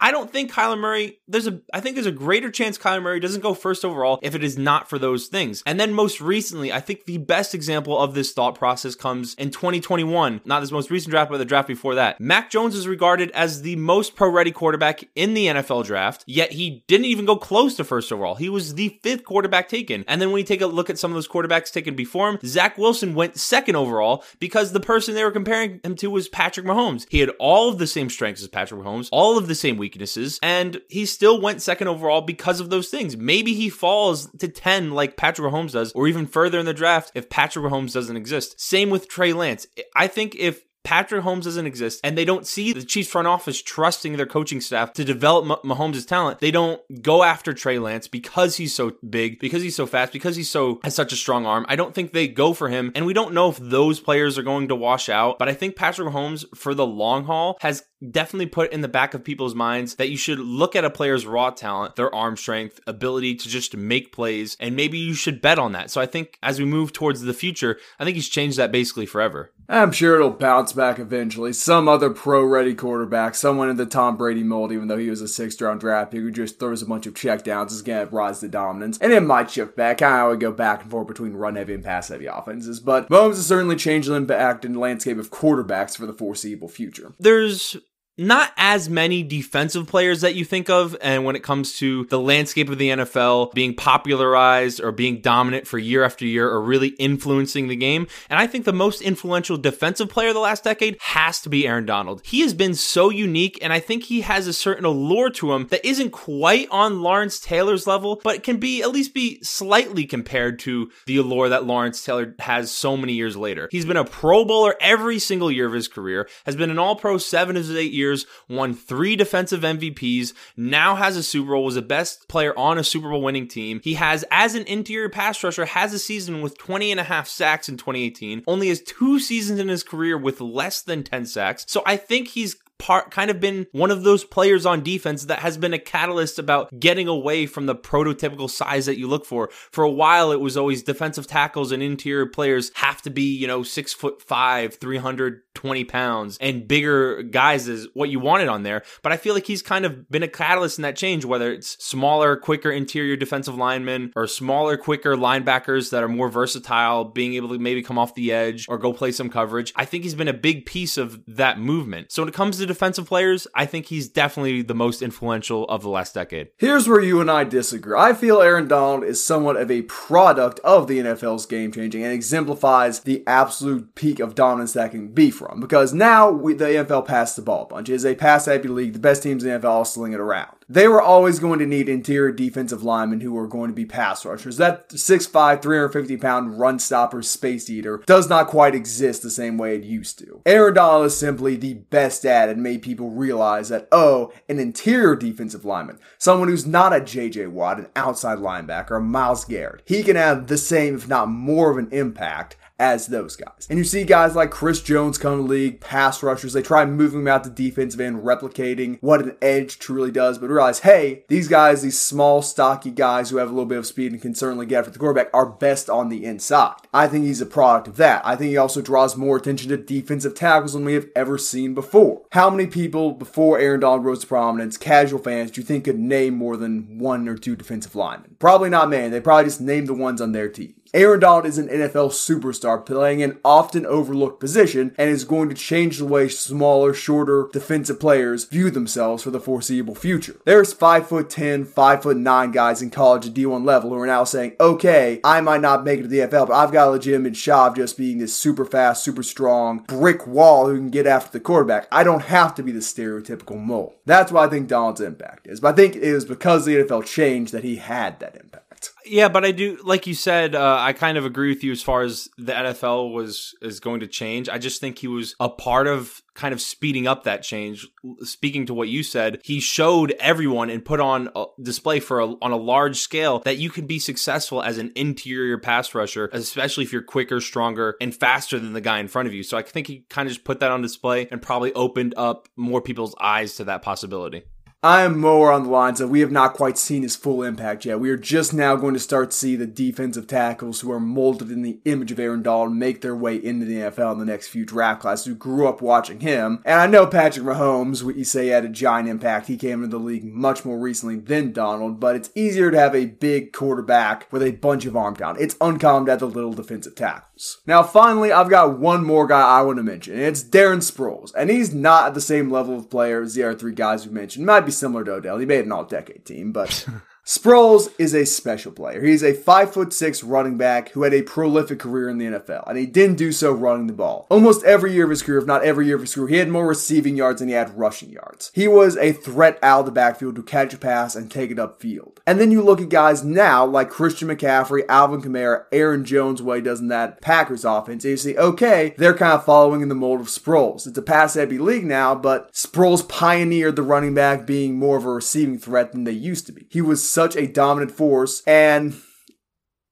I 0.00 0.12
don't 0.12 0.30
think 0.32 0.50
Kyler 0.50 0.78
Murray, 0.78 1.18
there's 1.28 1.46
a, 1.46 1.60
I 1.74 1.80
think 1.80 1.94
there's 1.94 2.06
a 2.06 2.12
greater 2.12 2.50
chance 2.50 2.78
Kyler 2.78 3.02
Murray 3.02 3.20
doesn't 3.20 3.42
go 3.42 3.52
first 3.52 3.84
overall 3.84 4.18
if 4.22 4.34
it 4.34 4.42
is 4.42 4.56
not 4.56 4.88
for 4.88 4.98
those 4.98 5.26
things. 5.26 5.62
And 5.66 5.78
then 5.78 5.92
most 5.92 6.20
recently, 6.20 6.72
I 6.72 6.80
think 6.80 7.04
the 7.04 7.18
best 7.18 7.54
example 7.54 7.98
of 7.98 8.14
this 8.14 8.32
thought 8.32 8.54
process 8.54 8.94
comes 8.94 9.34
in 9.34 9.50
2021, 9.50 10.40
not 10.46 10.60
this 10.60 10.72
most 10.72 10.90
recent 10.90 11.10
draft, 11.10 11.30
but 11.30 11.36
the 11.36 11.44
draft 11.44 11.68
before 11.68 11.96
that. 11.96 12.18
Mac 12.18 12.50
Jones 12.50 12.74
is 12.74 12.88
regarded 12.88 13.30
as 13.32 13.60
the 13.60 13.76
most 13.76 14.16
pro 14.16 14.30
ready 14.30 14.52
quarterback 14.52 15.04
in 15.14 15.34
the 15.34 15.46
NFL 15.46 15.84
draft, 15.84 16.24
yet 16.26 16.52
he 16.52 16.82
didn't 16.86 17.06
even 17.06 17.26
go 17.26 17.36
close 17.36 17.74
to 17.76 17.84
first 17.84 18.10
overall. 18.10 18.36
He 18.36 18.48
was 18.48 18.74
the 18.74 18.98
fifth 19.02 19.24
quarterback 19.24 19.68
taken. 19.68 20.04
And 20.08 20.20
then 20.20 20.30
when 20.30 20.38
you 20.38 20.46
take 20.46 20.62
a 20.62 20.66
look 20.66 20.88
at 20.88 20.98
some 20.98 21.10
of 21.10 21.14
those 21.14 21.28
quarterbacks 21.28 21.72
taken 21.72 21.94
before 21.94 22.30
him, 22.30 22.38
Zach 22.44 22.78
Wilson 22.78 23.14
went 23.14 23.38
second 23.38 23.76
overall 23.76 24.24
because 24.38 24.72
the 24.72 24.80
person 24.80 25.14
they 25.14 25.24
were 25.24 25.30
comparing 25.30 25.80
him 25.84 25.94
to 25.96 26.10
was 26.10 26.28
Patrick 26.28 26.64
Mahomes. 26.64 27.06
He 27.10 27.20
had 27.20 27.30
all 27.38 27.68
of 27.68 27.78
the 27.78 27.86
same 27.86 28.08
strengths 28.08 28.42
as 28.42 28.48
Patrick 28.48 28.80
Mahomes, 28.80 29.10
all 29.12 29.36
of 29.36 29.46
the 29.46 29.54
same 29.54 29.76
weaknesses 29.76 29.89
weaknesses, 29.90 30.38
and 30.42 30.80
he 30.88 31.04
still 31.04 31.40
went 31.40 31.62
second 31.62 31.88
overall 31.88 32.20
because 32.20 32.60
of 32.60 32.70
those 32.70 32.88
things. 32.88 33.16
Maybe 33.16 33.54
he 33.54 33.68
falls 33.68 34.30
to 34.38 34.48
10 34.48 34.92
like 34.92 35.16
Patrick 35.16 35.52
Mahomes 35.52 35.72
does, 35.72 35.92
or 35.92 36.06
even 36.06 36.26
further 36.26 36.58
in 36.58 36.66
the 36.66 36.74
draft 36.74 37.10
if 37.14 37.28
Patrick 37.28 37.64
Mahomes 37.64 37.92
doesn't 37.92 38.16
exist. 38.16 38.60
Same 38.60 38.90
with 38.90 39.08
Trey 39.08 39.32
Lance. 39.32 39.66
I 39.96 40.06
think 40.06 40.36
if 40.36 40.62
Patrick 40.82 41.22
Mahomes 41.22 41.44
doesn't 41.44 41.66
exist, 41.66 42.00
and 42.02 42.16
they 42.16 42.24
don't 42.24 42.46
see 42.46 42.72
the 42.72 42.82
Chiefs 42.82 43.10
front 43.10 43.28
office 43.28 43.62
trusting 43.62 44.16
their 44.16 44.26
coaching 44.26 44.60
staff 44.60 44.92
to 44.94 45.04
develop 45.04 45.62
Mahomes' 45.62 46.06
talent. 46.06 46.40
They 46.40 46.50
don't 46.50 46.80
go 47.02 47.22
after 47.22 47.52
Trey 47.52 47.78
Lance 47.78 48.08
because 48.08 48.56
he's 48.56 48.74
so 48.74 48.92
big, 49.08 49.38
because 49.38 49.62
he's 49.62 49.76
so 49.76 49.86
fast, 49.86 50.12
because 50.12 50.36
he's 50.36 50.50
so 50.50 50.80
has 50.82 50.94
such 50.94 51.12
a 51.12 51.16
strong 51.16 51.46
arm. 51.46 51.66
I 51.68 51.76
don't 51.76 51.94
think 51.94 52.12
they 52.12 52.28
go 52.28 52.54
for 52.54 52.68
him, 52.68 52.92
and 52.94 53.06
we 53.06 53.12
don't 53.12 53.34
know 53.34 53.50
if 53.50 53.58
those 53.58 54.00
players 54.00 54.38
are 54.38 54.42
going 54.42 54.68
to 54.68 54.76
wash 54.76 55.08
out. 55.08 55.38
But 55.38 55.48
I 55.48 55.54
think 55.54 55.76
Patrick 55.76 56.08
Mahomes, 56.08 56.44
for 56.56 56.74
the 56.74 56.86
long 56.86 57.24
haul, 57.24 57.58
has 57.60 57.84
definitely 58.10 58.46
put 58.46 58.72
in 58.72 58.80
the 58.80 58.88
back 58.88 59.12
of 59.12 59.22
people's 59.22 59.54
minds 59.54 59.96
that 59.96 60.08
you 60.08 60.16
should 60.16 60.38
look 60.38 60.74
at 60.74 60.84
a 60.84 60.90
player's 60.90 61.26
raw 61.26 61.50
talent, 61.50 61.96
their 61.96 62.12
arm 62.14 62.36
strength, 62.36 62.80
ability 62.86 63.34
to 63.36 63.48
just 63.48 63.76
make 63.76 64.12
plays, 64.12 64.56
and 64.58 64.74
maybe 64.74 64.98
you 64.98 65.14
should 65.14 65.42
bet 65.42 65.58
on 65.58 65.72
that. 65.72 65.90
So 65.90 66.00
I 66.00 66.06
think 66.06 66.38
as 66.42 66.58
we 66.58 66.64
move 66.64 66.92
towards 66.92 67.20
the 67.20 67.34
future, 67.34 67.78
I 67.98 68.04
think 68.04 68.14
he's 68.16 68.28
changed 68.28 68.56
that 68.56 68.72
basically 68.72 69.06
forever. 69.06 69.52
I'm 69.70 69.92
sure 69.92 70.16
it'll 70.16 70.30
bounce 70.30 70.72
back 70.72 70.98
eventually. 70.98 71.52
Some 71.52 71.88
other 71.88 72.10
pro 72.10 72.44
ready 72.44 72.74
quarterback, 72.74 73.36
someone 73.36 73.70
in 73.70 73.76
the 73.76 73.86
Tom 73.86 74.16
Brady 74.16 74.42
mold, 74.42 74.72
even 74.72 74.88
though 74.88 74.96
he 74.96 75.08
was 75.08 75.20
a 75.20 75.28
sixth 75.28 75.60
round 75.60 75.78
draft 75.78 76.10
pick 76.10 76.20
who 76.20 76.32
just 76.32 76.58
throws 76.58 76.82
a 76.82 76.86
bunch 76.86 77.06
of 77.06 77.14
checkdowns, 77.14 77.70
is 77.70 77.80
going 77.80 78.08
to 78.08 78.14
rise 78.14 78.40
to 78.40 78.48
dominance. 78.48 78.98
And 78.98 79.12
it 79.12 79.20
might 79.20 79.50
shift 79.50 79.76
back. 79.76 80.00
How 80.00 80.30
we 80.30 80.38
go 80.38 80.50
back 80.50 80.82
and 80.82 80.90
forth 80.90 81.06
between 81.06 81.34
run 81.34 81.54
heavy 81.54 81.74
and 81.74 81.84
pass 81.84 82.08
heavy 82.08 82.26
offenses. 82.26 82.80
But 82.80 83.08
Mahomes 83.08 83.36
has 83.36 83.46
certainly 83.46 83.76
changed 83.76 84.08
the 84.08 84.14
impact 84.14 84.64
and 84.64 84.76
landscape 84.76 85.18
of 85.18 85.30
quarterbacks 85.30 85.96
for 85.96 86.06
the 86.06 86.12
foreseeable 86.12 86.68
future. 86.68 87.12
There's 87.20 87.76
not 88.20 88.52
as 88.58 88.90
many 88.90 89.22
defensive 89.22 89.86
players 89.86 90.20
that 90.20 90.34
you 90.34 90.44
think 90.44 90.68
of. 90.68 90.94
And 91.00 91.24
when 91.24 91.36
it 91.36 91.42
comes 91.42 91.78
to 91.78 92.04
the 92.06 92.20
landscape 92.20 92.68
of 92.68 92.76
the 92.76 92.90
NFL 92.90 93.52
being 93.54 93.74
popularized 93.74 94.80
or 94.80 94.92
being 94.92 95.22
dominant 95.22 95.66
for 95.66 95.78
year 95.78 96.04
after 96.04 96.26
year 96.26 96.46
or 96.46 96.60
really 96.60 96.88
influencing 96.88 97.68
the 97.68 97.76
game. 97.76 98.06
And 98.28 98.38
I 98.38 98.46
think 98.46 98.66
the 98.66 98.74
most 98.74 99.00
influential 99.00 99.56
defensive 99.56 100.10
player 100.10 100.34
the 100.34 100.38
last 100.38 100.64
decade 100.64 100.98
has 101.00 101.40
to 101.40 101.48
be 101.48 101.66
Aaron 101.66 101.86
Donald. 101.86 102.20
He 102.22 102.42
has 102.42 102.52
been 102.52 102.74
so 102.74 103.08
unique, 103.08 103.58
and 103.62 103.72
I 103.72 103.80
think 103.80 104.04
he 104.04 104.20
has 104.20 104.46
a 104.46 104.52
certain 104.52 104.84
allure 104.84 105.30
to 105.30 105.54
him 105.54 105.68
that 105.70 105.84
isn't 105.84 106.10
quite 106.10 106.68
on 106.70 107.00
Lawrence 107.00 107.40
Taylor's 107.40 107.86
level, 107.86 108.20
but 108.22 108.42
can 108.42 108.58
be 108.58 108.82
at 108.82 108.90
least 108.90 109.14
be 109.14 109.42
slightly 109.42 110.04
compared 110.04 110.58
to 110.60 110.90
the 111.06 111.16
allure 111.16 111.48
that 111.48 111.64
Lawrence 111.64 112.04
Taylor 112.04 112.34
has 112.40 112.70
so 112.70 112.98
many 112.98 113.14
years 113.14 113.36
later. 113.36 113.68
He's 113.72 113.86
been 113.86 113.96
a 113.96 114.04
Pro 114.04 114.44
Bowler 114.44 114.76
every 114.78 115.18
single 115.18 115.50
year 115.50 115.66
of 115.66 115.72
his 115.72 115.88
career, 115.88 116.28
has 116.44 116.54
been 116.54 116.70
an 116.70 116.78
All 116.78 116.96
Pro 116.96 117.16
seven 117.16 117.56
of 117.56 117.66
his 117.66 117.74
eight 117.74 117.92
years 117.92 118.09
years, 118.10 118.26
won 118.48 118.74
three 118.74 119.16
defensive 119.16 119.60
MVPs, 119.60 120.32
now 120.56 120.96
has 120.96 121.16
a 121.16 121.22
Super 121.22 121.52
Bowl, 121.52 121.64
was 121.64 121.76
the 121.76 121.82
best 121.82 122.28
player 122.28 122.56
on 122.58 122.78
a 122.78 122.84
Super 122.84 123.10
Bowl 123.10 123.22
winning 123.22 123.48
team. 123.48 123.80
He 123.82 123.94
has, 123.94 124.24
as 124.30 124.54
an 124.54 124.64
interior 124.64 125.08
pass 125.08 125.42
rusher, 125.42 125.64
has 125.64 125.94
a 125.94 125.98
season 125.98 126.42
with 126.42 126.58
20 126.58 126.90
and 126.90 127.00
a 127.00 127.04
half 127.04 127.28
sacks 127.28 127.68
in 127.68 127.76
2018, 127.76 128.42
only 128.46 128.68
has 128.68 128.80
two 128.80 129.20
seasons 129.20 129.58
in 129.58 129.68
his 129.68 129.82
career 129.82 130.18
with 130.18 130.40
less 130.40 130.82
than 130.82 131.02
10 131.02 131.26
sacks. 131.26 131.64
So 131.68 131.82
I 131.86 131.96
think 131.96 132.28
he's 132.28 132.56
part 132.80 133.10
kind 133.10 133.30
of 133.30 133.38
been 133.38 133.66
one 133.72 133.90
of 133.90 134.02
those 134.02 134.24
players 134.24 134.66
on 134.66 134.82
defense 134.82 135.26
that 135.26 135.38
has 135.40 135.56
been 135.56 135.74
a 135.74 135.78
catalyst 135.78 136.38
about 136.38 136.80
getting 136.80 137.06
away 137.06 137.46
from 137.46 137.66
the 137.66 137.76
prototypical 137.76 138.50
size 138.50 138.86
that 138.86 138.98
you 138.98 139.06
look 139.06 139.24
for. 139.24 139.50
For 139.70 139.84
a 139.84 139.90
while, 139.90 140.32
it 140.32 140.40
was 140.40 140.56
always 140.56 140.82
defensive 140.82 141.26
tackles 141.26 141.70
and 141.70 141.82
interior 141.82 142.26
players 142.26 142.72
have 142.74 143.02
to 143.02 143.10
be, 143.10 143.36
you 143.36 143.46
know, 143.46 143.62
six 143.62 143.92
foot 143.92 144.22
five, 144.22 144.74
320 144.76 145.84
pounds, 145.84 146.38
and 146.40 146.66
bigger 146.66 147.22
guys 147.22 147.68
is 147.68 147.86
what 147.94 148.08
you 148.08 148.18
wanted 148.18 148.48
on 148.48 148.62
there. 148.62 148.82
But 149.02 149.12
I 149.12 149.18
feel 149.18 149.34
like 149.34 149.46
he's 149.46 149.62
kind 149.62 149.84
of 149.84 150.08
been 150.10 150.22
a 150.22 150.28
catalyst 150.28 150.78
in 150.78 150.82
that 150.82 150.96
change, 150.96 151.24
whether 151.24 151.52
it's 151.52 151.82
smaller, 151.84 152.36
quicker 152.36 152.70
interior 152.70 153.16
defensive 153.16 153.56
linemen 153.56 154.12
or 154.16 154.26
smaller, 154.26 154.76
quicker 154.76 155.16
linebackers 155.16 155.90
that 155.90 156.02
are 156.02 156.08
more 156.08 156.30
versatile, 156.30 157.04
being 157.04 157.34
able 157.34 157.50
to 157.50 157.58
maybe 157.58 157.82
come 157.82 157.98
off 157.98 158.14
the 158.14 158.32
edge 158.32 158.66
or 158.68 158.78
go 158.78 158.92
play 158.92 159.12
some 159.12 159.28
coverage. 159.28 159.72
I 159.76 159.84
think 159.84 160.04
he's 160.04 160.14
been 160.14 160.28
a 160.28 160.32
big 160.32 160.64
piece 160.64 160.96
of 160.96 161.20
that 161.26 161.58
movement. 161.58 162.10
So 162.10 162.22
when 162.22 162.28
it 162.28 162.34
comes 162.34 162.58
to 162.58 162.66
defensive 162.70 163.06
players, 163.06 163.46
I 163.54 163.66
think 163.66 163.86
he's 163.86 164.08
definitely 164.08 164.62
the 164.62 164.74
most 164.74 165.02
influential 165.02 165.64
of 165.64 165.82
the 165.82 165.88
last 165.88 166.14
decade. 166.14 166.48
Here's 166.56 166.88
where 166.88 167.00
you 167.00 167.20
and 167.20 167.30
I 167.30 167.44
disagree. 167.44 167.98
I 167.98 168.14
feel 168.14 168.40
Aaron 168.40 168.68
Donald 168.68 169.04
is 169.04 169.22
somewhat 169.22 169.56
of 169.56 169.70
a 169.70 169.82
product 169.82 170.60
of 170.60 170.86
the 170.86 170.98
NFL's 171.00 171.46
game 171.46 171.72
changing 171.72 172.02
and 172.02 172.12
exemplifies 172.12 173.00
the 173.00 173.22
absolute 173.26 173.94
peak 173.94 174.20
of 174.20 174.34
dominance 174.34 174.72
that 174.74 174.92
can 174.92 175.08
be 175.08 175.30
from. 175.30 175.60
Because 175.60 175.92
now 175.92 176.30
we, 176.30 176.54
the 176.54 176.66
NFL 176.66 177.06
passed 177.06 177.36
the 177.36 177.42
ball 177.42 177.64
a 177.64 177.66
bunch. 177.66 177.88
It 177.88 177.94
is 177.94 178.06
a 178.06 178.14
pass 178.14 178.46
happy 178.46 178.68
league. 178.68 178.92
The 178.92 178.98
best 178.98 179.22
teams 179.22 179.44
in 179.44 179.50
the 179.50 179.58
NFL 179.58 179.80
are 179.80 179.84
sling 179.84 180.12
it 180.12 180.20
around 180.20 180.59
they 180.70 180.86
were 180.86 181.02
always 181.02 181.40
going 181.40 181.58
to 181.58 181.66
need 181.66 181.88
interior 181.88 182.30
defensive 182.30 182.84
linemen 182.84 183.20
who 183.20 183.32
were 183.32 183.48
going 183.48 183.68
to 183.68 183.74
be 183.74 183.84
pass 183.84 184.24
rushers. 184.24 184.56
That 184.56 184.88
6'5, 184.90 185.60
350 185.60 186.16
pound 186.16 186.60
run 186.60 186.78
stopper 186.78 187.22
space 187.22 187.68
eater 187.68 188.04
does 188.06 188.28
not 188.28 188.46
quite 188.46 188.74
exist 188.74 189.22
the 189.22 189.30
same 189.30 189.58
way 189.58 189.74
it 189.74 189.82
used 189.82 190.20
to. 190.20 190.40
Aaron 190.46 190.70
is 191.04 191.16
simply 191.16 191.56
the 191.56 191.74
best 191.74 192.24
at 192.24 192.48
and 192.48 192.62
made 192.62 192.82
people 192.82 193.10
realize 193.10 193.68
that, 193.70 193.88
oh, 193.90 194.32
an 194.48 194.60
interior 194.60 195.16
defensive 195.16 195.64
lineman, 195.64 195.98
someone 196.18 196.48
who's 196.48 196.66
not 196.66 196.94
a 196.94 197.00
JJ 197.00 197.48
Watt, 197.48 197.80
an 197.80 197.88
outside 197.96 198.38
linebacker, 198.38 198.98
a 198.98 199.00
Myles 199.00 199.44
Garrett, 199.44 199.82
he 199.84 200.04
can 200.04 200.14
have 200.14 200.46
the 200.46 200.56
same, 200.56 200.94
if 200.94 201.08
not 201.08 201.28
more 201.28 201.72
of 201.72 201.78
an 201.78 201.88
impact 201.90 202.56
as 202.80 203.06
those 203.08 203.36
guys. 203.36 203.66
And 203.68 203.78
you 203.78 203.84
see 203.84 204.04
guys 204.04 204.34
like 204.34 204.50
Chris 204.50 204.80
Jones 204.82 205.18
come 205.18 205.36
to 205.36 205.44
league, 205.44 205.80
pass 205.80 206.22
rushers, 206.22 206.54
they 206.54 206.62
try 206.62 206.84
moving 206.86 207.20
him 207.20 207.28
out 207.28 207.44
to 207.44 207.50
defensive 207.50 208.00
end, 208.00 208.24
replicating 208.24 208.98
what 209.02 209.20
an 209.20 209.36
edge 209.42 209.78
truly 209.78 210.10
does, 210.10 210.38
but 210.38 210.48
realize, 210.48 210.80
hey, 210.80 211.24
these 211.28 211.46
guys, 211.46 211.82
these 211.82 212.00
small, 212.00 212.40
stocky 212.40 212.90
guys 212.90 213.28
who 213.30 213.36
have 213.36 213.48
a 213.48 213.52
little 213.52 213.66
bit 213.66 213.78
of 213.78 213.86
speed 213.86 214.12
and 214.12 214.22
can 214.22 214.34
certainly 214.34 214.64
get 214.64 214.80
after 214.80 214.90
the 214.90 214.98
quarterback, 214.98 215.28
are 215.34 215.46
best 215.46 215.90
on 215.90 216.08
the 216.08 216.24
inside. 216.24 216.76
I 216.92 217.06
think 217.06 217.26
he's 217.26 217.42
a 217.42 217.46
product 217.46 217.86
of 217.86 217.96
that. 217.98 218.22
I 218.24 218.34
think 218.34 218.48
he 218.48 218.56
also 218.56 218.80
draws 218.80 219.16
more 219.16 219.36
attention 219.36 219.68
to 219.68 219.76
defensive 219.76 220.34
tackles 220.34 220.72
than 220.72 220.84
we 220.84 220.94
have 220.94 221.08
ever 221.14 221.36
seen 221.36 221.74
before. 221.74 222.22
How 222.32 222.48
many 222.48 222.66
people 222.66 223.12
before 223.12 223.58
Aaron 223.58 223.80
Donald 223.80 224.06
rose 224.06 224.20
to 224.20 224.26
prominence, 224.26 224.78
casual 224.78 225.18
fans, 225.18 225.50
do 225.50 225.60
you 225.60 225.66
think 225.66 225.84
could 225.84 225.98
name 225.98 226.34
more 226.34 226.56
than 226.56 226.98
one 226.98 227.28
or 227.28 227.36
two 227.36 227.56
defensive 227.56 227.94
linemen? 227.94 228.36
Probably 228.38 228.70
not 228.70 228.88
many. 228.88 229.10
They 229.10 229.20
probably 229.20 229.44
just 229.44 229.60
named 229.60 229.86
the 229.88 229.94
ones 229.94 230.22
on 230.22 230.32
their 230.32 230.48
team. 230.48 230.74
Aaron 230.92 231.20
Donald 231.20 231.46
is 231.46 231.56
an 231.56 231.68
NFL 231.68 232.10
superstar 232.10 232.84
playing 232.84 233.22
an 233.22 233.38
often 233.44 233.86
overlooked 233.86 234.40
position 234.40 234.92
and 234.98 235.08
is 235.08 235.22
going 235.22 235.48
to 235.48 235.54
change 235.54 235.98
the 235.98 236.04
way 236.04 236.28
smaller, 236.28 236.92
shorter 236.92 237.48
defensive 237.52 238.00
players 238.00 238.46
view 238.46 238.72
themselves 238.72 239.22
for 239.22 239.30
the 239.30 239.38
foreseeable 239.38 239.94
future. 239.94 240.40
There's 240.44 240.72
5 240.72 241.06
foot 241.06 241.30
10, 241.30 241.66
5 241.66 242.02
foot 242.02 242.16
9 242.16 242.50
guys 242.50 242.82
in 242.82 242.90
college 242.90 243.28
at 243.28 243.34
D1 243.34 243.64
level 243.64 243.90
who 243.90 244.00
are 244.00 244.06
now 244.06 244.24
saying, 244.24 244.56
okay, 244.58 245.20
I 245.22 245.40
might 245.40 245.60
not 245.60 245.84
make 245.84 246.00
it 246.00 246.02
to 246.02 246.08
the 246.08 246.18
NFL, 246.20 246.48
but 246.48 246.54
I've 246.54 246.72
got 246.72 246.88
a 246.88 246.90
legitimate 246.90 247.36
shot 247.36 247.70
of 247.70 247.76
just 247.76 247.96
being 247.96 248.18
this 248.18 248.36
super 248.36 248.64
fast, 248.64 249.04
super 249.04 249.22
strong 249.22 249.84
brick 249.86 250.26
wall 250.26 250.66
who 250.66 250.76
can 250.76 250.90
get 250.90 251.06
after 251.06 251.30
the 251.30 251.38
quarterback. 251.38 251.86
I 251.92 252.02
don't 252.02 252.24
have 252.24 252.52
to 252.56 252.64
be 252.64 252.72
the 252.72 252.80
stereotypical 252.80 253.60
mole. 253.60 253.94
That's 254.06 254.32
why 254.32 254.46
I 254.46 254.48
think 254.48 254.66
Donald's 254.66 255.00
impact 255.00 255.46
is. 255.46 255.60
But 255.60 255.74
I 255.74 255.76
think 255.76 255.94
it 255.94 256.12
was 256.12 256.24
because 256.24 256.64
the 256.64 256.74
NFL 256.74 257.06
changed 257.06 257.52
that 257.52 257.62
he 257.62 257.76
had 257.76 258.18
that 258.18 258.34
impact. 258.34 258.69
Yeah, 259.10 259.28
but 259.28 259.44
I 259.44 259.50
do, 259.50 259.76
like 259.82 260.06
you 260.06 260.14
said, 260.14 260.54
uh, 260.54 260.76
I 260.78 260.92
kind 260.92 261.18
of 261.18 261.24
agree 261.24 261.48
with 261.48 261.64
you 261.64 261.72
as 261.72 261.82
far 261.82 262.02
as 262.02 262.28
the 262.38 262.52
NFL 262.52 263.12
was 263.12 263.56
is 263.60 263.80
going 263.80 264.00
to 264.00 264.06
change. 264.06 264.48
I 264.48 264.58
just 264.58 264.80
think 264.80 265.00
he 265.00 265.08
was 265.08 265.34
a 265.40 265.48
part 265.48 265.88
of 265.88 266.22
kind 266.34 266.54
of 266.54 266.60
speeding 266.60 267.08
up 267.08 267.24
that 267.24 267.42
change. 267.42 267.88
Speaking 268.22 268.66
to 268.66 268.74
what 268.74 268.88
you 268.88 269.02
said, 269.02 269.40
he 269.42 269.58
showed 269.58 270.14
everyone 270.20 270.70
and 270.70 270.84
put 270.84 271.00
on 271.00 271.28
display 271.60 271.98
for 271.98 272.20
a, 272.20 272.26
on 272.40 272.52
a 272.52 272.56
large 272.56 273.00
scale 273.00 273.40
that 273.40 273.58
you 273.58 273.68
can 273.68 273.88
be 273.88 273.98
successful 273.98 274.62
as 274.62 274.78
an 274.78 274.92
interior 274.94 275.58
pass 275.58 275.92
rusher, 275.92 276.30
especially 276.32 276.84
if 276.84 276.92
you're 276.92 277.02
quicker, 277.02 277.40
stronger, 277.40 277.96
and 278.00 278.14
faster 278.14 278.60
than 278.60 278.74
the 278.74 278.80
guy 278.80 279.00
in 279.00 279.08
front 279.08 279.26
of 279.26 279.34
you. 279.34 279.42
So 279.42 279.58
I 279.58 279.62
think 279.62 279.88
he 279.88 280.04
kind 280.08 280.28
of 280.28 280.34
just 280.34 280.44
put 280.44 280.60
that 280.60 280.70
on 280.70 280.82
display 280.82 281.26
and 281.32 281.42
probably 281.42 281.72
opened 281.72 282.14
up 282.16 282.48
more 282.54 282.80
people's 282.80 283.16
eyes 283.20 283.56
to 283.56 283.64
that 283.64 283.82
possibility. 283.82 284.44
I 284.82 285.02
am 285.02 285.20
more 285.20 285.52
on 285.52 285.64
the 285.64 285.68
lines 285.68 286.00
of 286.00 286.08
we 286.08 286.20
have 286.20 286.32
not 286.32 286.54
quite 286.54 286.78
seen 286.78 287.02
his 287.02 287.14
full 287.14 287.42
impact 287.42 287.84
yet. 287.84 288.00
We 288.00 288.08
are 288.08 288.16
just 288.16 288.54
now 288.54 288.76
going 288.76 288.94
to 288.94 289.00
start 289.00 289.30
to 289.30 289.36
see 289.36 289.54
the 289.54 289.66
defensive 289.66 290.26
tackles 290.26 290.80
who 290.80 290.90
are 290.90 290.98
molded 290.98 291.50
in 291.50 291.60
the 291.60 291.80
image 291.84 292.10
of 292.10 292.18
Aaron 292.18 292.42
Donald 292.42 292.72
make 292.72 293.02
their 293.02 293.14
way 293.14 293.36
into 293.36 293.66
the 293.66 293.74
NFL 293.74 294.12
in 294.12 294.18
the 294.20 294.24
next 294.24 294.48
few 294.48 294.64
draft 294.64 295.02
classes 295.02 295.26
who 295.26 295.34
grew 295.34 295.68
up 295.68 295.82
watching 295.82 296.20
him. 296.20 296.62
And 296.64 296.80
I 296.80 296.86
know 296.86 297.06
Patrick 297.06 297.44
Mahomes, 297.44 298.02
we 298.02 298.24
say 298.24 298.46
had 298.46 298.64
a 298.64 298.70
giant 298.70 299.06
impact. 299.06 299.48
He 299.48 299.58
came 299.58 299.84
into 299.84 299.98
the 299.98 300.02
league 300.02 300.24
much 300.24 300.64
more 300.64 300.78
recently 300.78 301.16
than 301.16 301.52
Donald, 301.52 302.00
but 302.00 302.16
it's 302.16 302.30
easier 302.34 302.70
to 302.70 302.78
have 302.78 302.94
a 302.94 303.04
big 303.04 303.52
quarterback 303.52 304.32
with 304.32 304.42
a 304.42 304.52
bunch 304.52 304.86
of 304.86 304.96
arm 304.96 305.14
talent. 305.14 305.42
It's 305.42 305.56
uncommon 305.60 306.06
to 306.06 306.12
have 306.12 306.20
the 306.20 306.26
little 306.26 306.54
defensive 306.54 306.94
tackles. 306.94 307.60
Now, 307.66 307.82
finally, 307.82 308.32
I've 308.32 308.50
got 308.50 308.78
one 308.78 309.04
more 309.04 309.26
guy 309.26 309.40
I 309.40 309.62
want 309.62 309.76
to 309.76 309.82
mention, 309.82 310.14
and 310.14 310.22
it's 310.22 310.44
Darren 310.44 310.78
Sproles. 310.78 311.32
And 311.34 311.50
he's 311.50 311.74
not 311.74 312.08
at 312.08 312.14
the 312.14 312.20
same 312.20 312.50
level 312.50 312.78
of 312.78 312.90
player 312.90 313.22
as 313.22 313.34
the 313.34 313.44
other 313.44 313.58
three 313.58 313.74
guys 313.74 314.06
we 314.06 314.12
mentioned. 314.12 314.46
Might 314.46 314.60
be 314.60 314.69
similar 314.70 315.04
to 315.04 315.12
Odell. 315.12 315.38
He 315.38 315.46
made 315.46 315.64
an 315.64 315.72
all 315.72 315.84
decade 315.84 316.24
team, 316.24 316.52
but 316.52 316.86
Sproles 317.24 317.92
is 317.98 318.14
a 318.14 318.24
special 318.24 318.72
player. 318.72 319.04
He's 319.04 319.22
a 319.22 319.34
five 319.34 319.72
foot 319.72 319.92
six 319.92 320.24
running 320.24 320.56
back 320.56 320.90
who 320.90 321.02
had 321.02 321.14
a 321.14 321.22
prolific 321.22 321.78
career 321.78 322.08
in 322.08 322.18
the 322.18 322.26
NFL, 322.26 322.68
and 322.68 322.78
he 322.78 322.86
didn't 322.86 323.18
do 323.18 323.30
so 323.30 323.52
running 323.52 323.86
the 323.86 323.92
ball. 323.92 324.26
Almost 324.30 324.64
every 324.64 324.92
year 324.92 325.04
of 325.04 325.10
his 325.10 325.22
career, 325.22 325.38
if 325.38 325.46
not 325.46 325.62
every 325.62 325.86
year 325.86 325.96
of 325.96 326.00
his 326.00 326.14
career, 326.14 326.28
he 326.28 326.36
had 326.36 326.48
more 326.48 326.66
receiving 326.66 327.16
yards 327.16 327.40
than 327.40 327.48
he 327.48 327.54
had 327.54 327.78
rushing 327.78 328.10
yards. 328.10 328.50
He 328.54 328.66
was 328.66 328.96
a 328.96 329.12
threat 329.12 329.58
out 329.62 329.80
of 329.80 329.86
the 329.86 329.92
backfield 329.92 330.36
to 330.36 330.42
catch 330.42 330.74
a 330.74 330.78
pass 330.78 331.14
and 331.14 331.30
take 331.30 331.50
it 331.50 331.58
upfield. 331.58 332.18
And 332.26 332.40
then 332.40 332.50
you 332.50 332.62
look 332.62 332.80
at 332.80 332.88
guys 332.88 333.22
now 333.22 333.64
like 333.66 333.90
Christian 333.90 334.28
McCaffrey, 334.28 334.84
Alvin 334.88 335.22
Kamara, 335.22 335.64
Aaron 335.72 336.04
Jones, 336.04 336.42
what 336.42 336.56
he 336.56 336.62
does 336.62 336.80
in 336.80 336.88
that 336.88 337.20
Packers 337.20 337.64
offense, 337.64 338.04
and 338.04 338.12
you 338.12 338.16
see, 338.16 338.36
okay, 338.36 338.94
they're 338.96 339.14
kind 339.14 339.34
of 339.34 339.44
following 339.44 339.82
in 339.82 339.88
the 339.88 339.94
mold 339.94 340.20
of 340.20 340.26
Sproles. 340.26 340.86
It's 340.86 340.98
a 340.98 341.02
pass 341.02 341.34
heavy 341.34 341.58
league 341.58 341.84
now, 341.84 342.14
but 342.14 342.52
Sproles 342.52 343.06
pioneered 343.08 343.76
the 343.76 343.82
running 343.82 344.14
back 344.14 344.46
being 344.46 344.76
more 344.76 344.96
of 344.96 345.04
a 345.04 345.10
receiving 345.10 345.58
threat 345.58 345.92
than 345.92 346.04
they 346.04 346.12
used 346.12 346.46
to 346.46 346.52
be. 346.52 346.66
He 346.70 346.80
was 346.80 347.09
such 347.10 347.36
a 347.36 347.46
dominant 347.46 347.90
force 347.90 348.42
and 348.46 348.94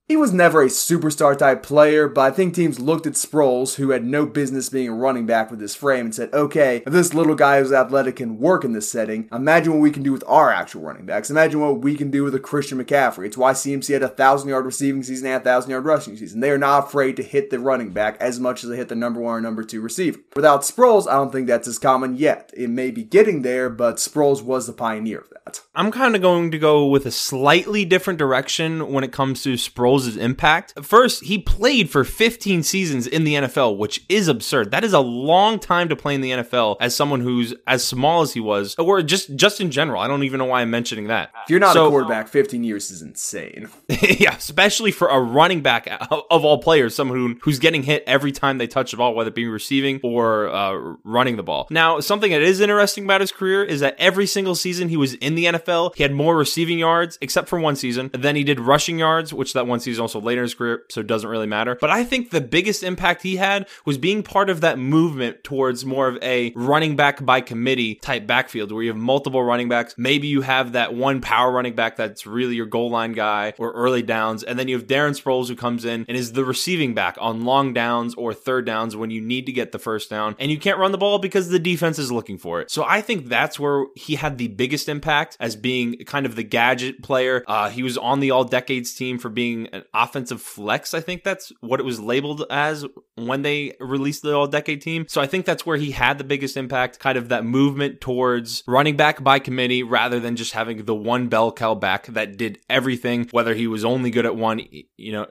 he 0.09 0.17
was 0.17 0.33
never 0.33 0.63
a 0.63 0.67
superstar 0.67 1.37
type 1.37 1.63
player, 1.63 2.09
but 2.09 2.23
I 2.23 2.31
think 2.35 2.55
teams 2.55 2.81
looked 2.81 3.07
at 3.07 3.13
Sproles, 3.13 3.75
who 3.75 3.91
had 3.91 4.07
no 4.07 4.25
business 4.25 4.71
being 4.71 4.89
a 4.89 4.95
running 4.95 5.27
back 5.27 5.51
with 5.51 5.61
his 5.61 5.75
frame, 5.75 6.07
and 6.07 6.15
said, 6.15 6.33
okay, 6.33 6.83
if 6.87 6.93
this 6.93 7.13
little 7.13 7.35
guy 7.35 7.61
who's 7.61 7.73
athletic 7.73 8.17
can 8.17 8.39
work 8.39 8.65
in 8.65 8.73
this 8.73 8.91
setting, 8.91 9.29
imagine 9.31 9.75
what 9.75 9.83
we 9.83 9.91
can 9.91 10.03
do 10.03 10.13
with 10.13 10.25
our 10.27 10.51
actual 10.51 10.81
running 10.81 11.05
backs. 11.05 11.29
Imagine 11.29 11.61
what 11.61 11.83
we 11.83 11.95
can 11.95 12.11
do 12.11 12.25
with 12.25 12.35
a 12.35 12.41
Christian 12.41 12.83
McCaffrey. 12.83 13.27
It's 13.27 13.37
why 13.37 13.53
CMC 13.53 13.93
had 13.93 14.03
a 14.03 14.09
thousand 14.09 14.49
yard 14.49 14.65
receiving 14.65 15.03
season 15.03 15.27
and 15.27 15.43
a 15.43 15.45
thousand 15.45 15.73
yard 15.73 15.85
rushing 15.85 16.17
season. 16.17 16.41
They 16.41 16.51
are 16.51 16.59
not 16.59 16.87
afraid 16.87 17.17
to 17.17 17.23
hit 17.23 17.51
the 17.51 17.59
running 17.59 17.91
back 17.91 18.17
as 18.19 18.41
much 18.41 18.65
as 18.65 18.71
they 18.71 18.77
hit 18.77 18.89
the 18.89 18.95
number 18.95 19.21
one 19.21 19.35
or 19.35 19.41
number 19.43 19.63
two 19.63 19.83
receiver. 19.83 20.21
Without 20.35 20.63
Sproles, 20.63 21.07
I 21.07 21.17
don't 21.17 21.31
think 21.31 21.49
that's 21.49 21.69
as 21.69 21.79
common 21.79 22.17
yet. 22.17 22.51
It 22.57 22.71
may 22.71 22.91
be 22.91 23.05
getting 23.05 23.43
there, 23.43 23.69
but 23.69 23.97
Sproles 23.97 24.43
was 24.43 24.67
the 24.67 24.73
pioneer 24.73 25.19
of 25.19 25.29
that. 25.31 25.61
I'm 25.75 25.91
kind 25.91 26.17
of 26.17 26.23
going 26.23 26.51
to 26.51 26.59
go 26.59 26.87
with 26.87 27.07
a 27.07 27.11
slightly 27.11 27.85
different 27.85 28.19
direction 28.19 28.93
when 28.93 29.05
it 29.05 29.13
comes 29.13 29.43
to 29.43 29.55
Sproles' 29.55 29.98
impact. 30.07 30.75
First, 30.83 31.25
he 31.25 31.39
played 31.39 31.91
for 31.91 32.05
15 32.05 32.63
seasons 32.63 33.07
in 33.07 33.25
the 33.25 33.35
NFL, 33.35 33.77
which 33.77 34.05
is 34.09 34.29
absurd. 34.29 34.71
That 34.71 34.85
is 34.85 34.93
a 34.93 35.01
long 35.01 35.59
time 35.59 35.89
to 35.89 35.97
play 35.97 36.15
in 36.15 36.21
the 36.21 36.31
NFL 36.31 36.77
as 36.81 36.95
someone 36.95 37.21
who's 37.21 37.55
as 37.67 37.85
small 37.85 38.23
as 38.23 38.33
he 38.33 38.41
was, 38.41 38.75
or 38.79 39.03
just 39.03 39.35
just 39.37 39.61
in 39.61 39.71
general. 39.71 40.01
I 40.01 40.09
don't 40.09 40.23
even 40.23 40.39
know 40.39 40.47
why 40.47 40.63
I'm 40.63 40.71
mentioning 40.71 41.09
that. 41.09 41.31
If 41.45 41.51
you're 41.51 41.61
not 41.61 41.73
so, 41.73 41.87
a 41.87 41.91
quarterback, 41.91 42.29
15 42.29 42.65
years 42.65 42.91
is 42.91 43.03
insane. 43.03 43.69
yeah, 43.89 44.35
especially 44.37 44.93
for 44.93 45.09
a 45.09 45.21
running 45.21 45.61
back 45.63 45.89
of 46.11 46.45
all 46.45 46.59
players, 46.59 46.95
someone 46.95 47.19
who, 47.19 47.37
who's 47.43 47.59
getting 47.59 47.83
hit 47.83 48.05
every 48.07 48.33
time 48.33 48.59
they 48.59 48.67
touch 48.67 48.91
the 48.91 48.97
ball, 48.97 49.15
whether 49.15 49.29
it 49.29 49.35
be 49.35 49.47
receiving 49.47 50.01
or 50.03 50.49
uh, 50.49 50.97
running 51.05 51.37
the 51.37 51.43
ball. 51.43 51.67
Now, 51.71 52.01
something 52.01 52.31
that 52.31 52.43
is 52.43 52.61
interesting 52.61 53.05
about 53.05 53.21
his 53.21 53.33
career 53.33 53.65
is 53.65 53.81
that 53.81 53.97
every 53.99 54.27
single 54.27 54.55
season 54.55 54.89
he 54.89 54.97
was 54.97 55.15
in 55.15 55.35
the 55.35 55.47
NFL, 55.47 55.95
he 55.97 56.03
had 56.03 56.13
more 56.13 56.37
receiving 56.37 56.79
yards, 56.79 57.19
except 57.21 57.49
for 57.49 57.59
one 57.59 57.77
season. 57.77 58.11
Then 58.13 58.37
he 58.37 58.45
did 58.45 58.61
rushing 58.61 58.99
yards, 58.99 59.33
which 59.33 59.53
that 59.55 59.67
one 59.67 59.81
season 59.81 59.88
also 59.97 60.21
later 60.21 60.41
in 60.41 60.47
his 60.47 60.55
career, 60.55 60.83
so 60.91 61.01
it 61.01 61.07
doesn't 61.07 61.31
really 61.31 61.47
matter. 61.47 61.77
But 61.81 61.91
I 61.91 62.03
think 62.03 62.31
the 62.31 62.41
biggest 62.41 62.83
impact 62.83 63.23
he 63.23 63.37
had 63.37 63.69
was 63.85 63.97
being 63.97 64.25
part 64.25 64.51
of 64.51 64.61
that 64.63 64.79
movement 64.79 65.45
towards 65.45 65.85
more 65.85 66.09
of 66.09 66.19
a 66.23 66.53
running 66.57 66.97
back 66.97 67.25
by 67.25 67.41
committee 67.41 67.95
type 67.97 68.27
backfield 68.27 68.73
where 68.73 68.83
you 68.83 68.91
have 68.91 68.99
multiple 68.99 69.43
running 69.43 69.69
backs. 69.69 69.95
Maybe 69.97 70.27
you 70.27 70.41
have 70.41 70.73
that 70.73 70.95
one 70.95 71.21
power 71.21 71.53
running 71.53 71.75
back 71.75 71.97
that's 71.97 72.27
really 72.27 72.57
your 72.57 72.67
goal 72.67 72.91
line 72.91 73.13
guy 73.13 73.55
or 73.59 73.73
early 73.73 74.03
downs. 74.03 74.43
And 74.43 74.59
then 74.59 74.67
you 74.67 74.77
have 74.77 74.87
Darren 74.87 75.21
Sproles 75.21 75.49
who 75.49 75.57
comes 75.57 75.85
in 75.85 76.05
and 76.09 76.17
is 76.17 76.33
the 76.33 76.45
receiving 76.45 76.95
back 76.95 77.17
on 77.21 77.45
long 77.45 77.73
downs 77.73 78.15
or 78.15 78.35
third 78.35 78.67
downs 78.67 78.97
when 78.97 79.11
you 79.11 79.21
need 79.21 79.47
to 79.47 79.53
get 79.53 79.73
the 79.73 79.79
first 79.79 80.11
down. 80.11 80.35
And 80.39 80.51
you 80.51 80.59
can't 80.59 80.79
run 80.79 80.93
the 80.93 80.99
ball 80.99 81.19
because 81.19 81.49
the 81.49 81.59
defense 81.59 81.99
is 81.99 82.11
looking 82.11 82.39
for 82.39 82.61
it. 82.61 82.71
So 82.71 82.85
I 82.85 83.01
think 83.01 83.29
that's 83.29 83.61
where 83.61 83.87
he 83.95 84.17
had 84.17 84.39
the 84.39 84.49
biggest 84.49 84.89
impact 84.89 85.37
as 85.39 85.57
being 85.57 85.97
kind 86.07 86.27
of 86.27 86.37
the 86.37 86.43
gadget 86.43 87.03
player. 87.03 87.45
Uh, 87.47 87.71
he 87.71 87.83
was 87.83 87.97
on 87.99 88.21
the 88.21 88.31
all 88.31 88.45
decades 88.45 88.95
team 88.95 89.19
for 89.19 89.29
being 89.29 89.69
an 89.79 89.85
offensive 89.95 90.43
flex. 90.43 90.95
I 90.95 91.01
think 91.01 91.25
that's 91.25 91.53
what 91.61 91.81
it 91.81 91.87
was 91.87 92.01
labeled 92.01 92.45
as 92.51 92.85
when 93.17 93.43
they 93.43 93.75
released 93.81 94.23
the 94.23 94.35
all 94.35 94.47
decade 94.47 94.83
team. 94.83 95.07
So 95.09 95.21
I 95.21 95.27
think 95.27 95.47
that's 95.47 95.65
where 95.65 95.77
he 95.77 95.93
had 95.93 96.19
the 96.19 96.25
biggest 96.25 96.57
impact, 96.57 96.99
kind 96.99 97.19
of 97.19 97.29
that 97.29 97.45
movement 97.45 98.01
towards 98.01 98.63
running 98.67 98.97
back 98.97 99.23
by 99.23 99.39
committee 99.39 99.83
rather 99.83 100.21
than 100.21 100.37
just 100.37 100.53
having 100.53 100.85
the 100.85 100.95
one 100.95 101.29
bell 101.29 101.53
cow 101.53 101.75
back 101.75 102.07
that 102.09 102.37
did 102.37 102.59
everything, 102.69 103.29
whether 103.31 103.55
he 103.55 103.67
was 103.67 103.85
only 103.85 104.11
good 104.11 104.27
at 104.27 104.37
one, 104.37 104.61
you 104.97 105.13
know. 105.13 105.27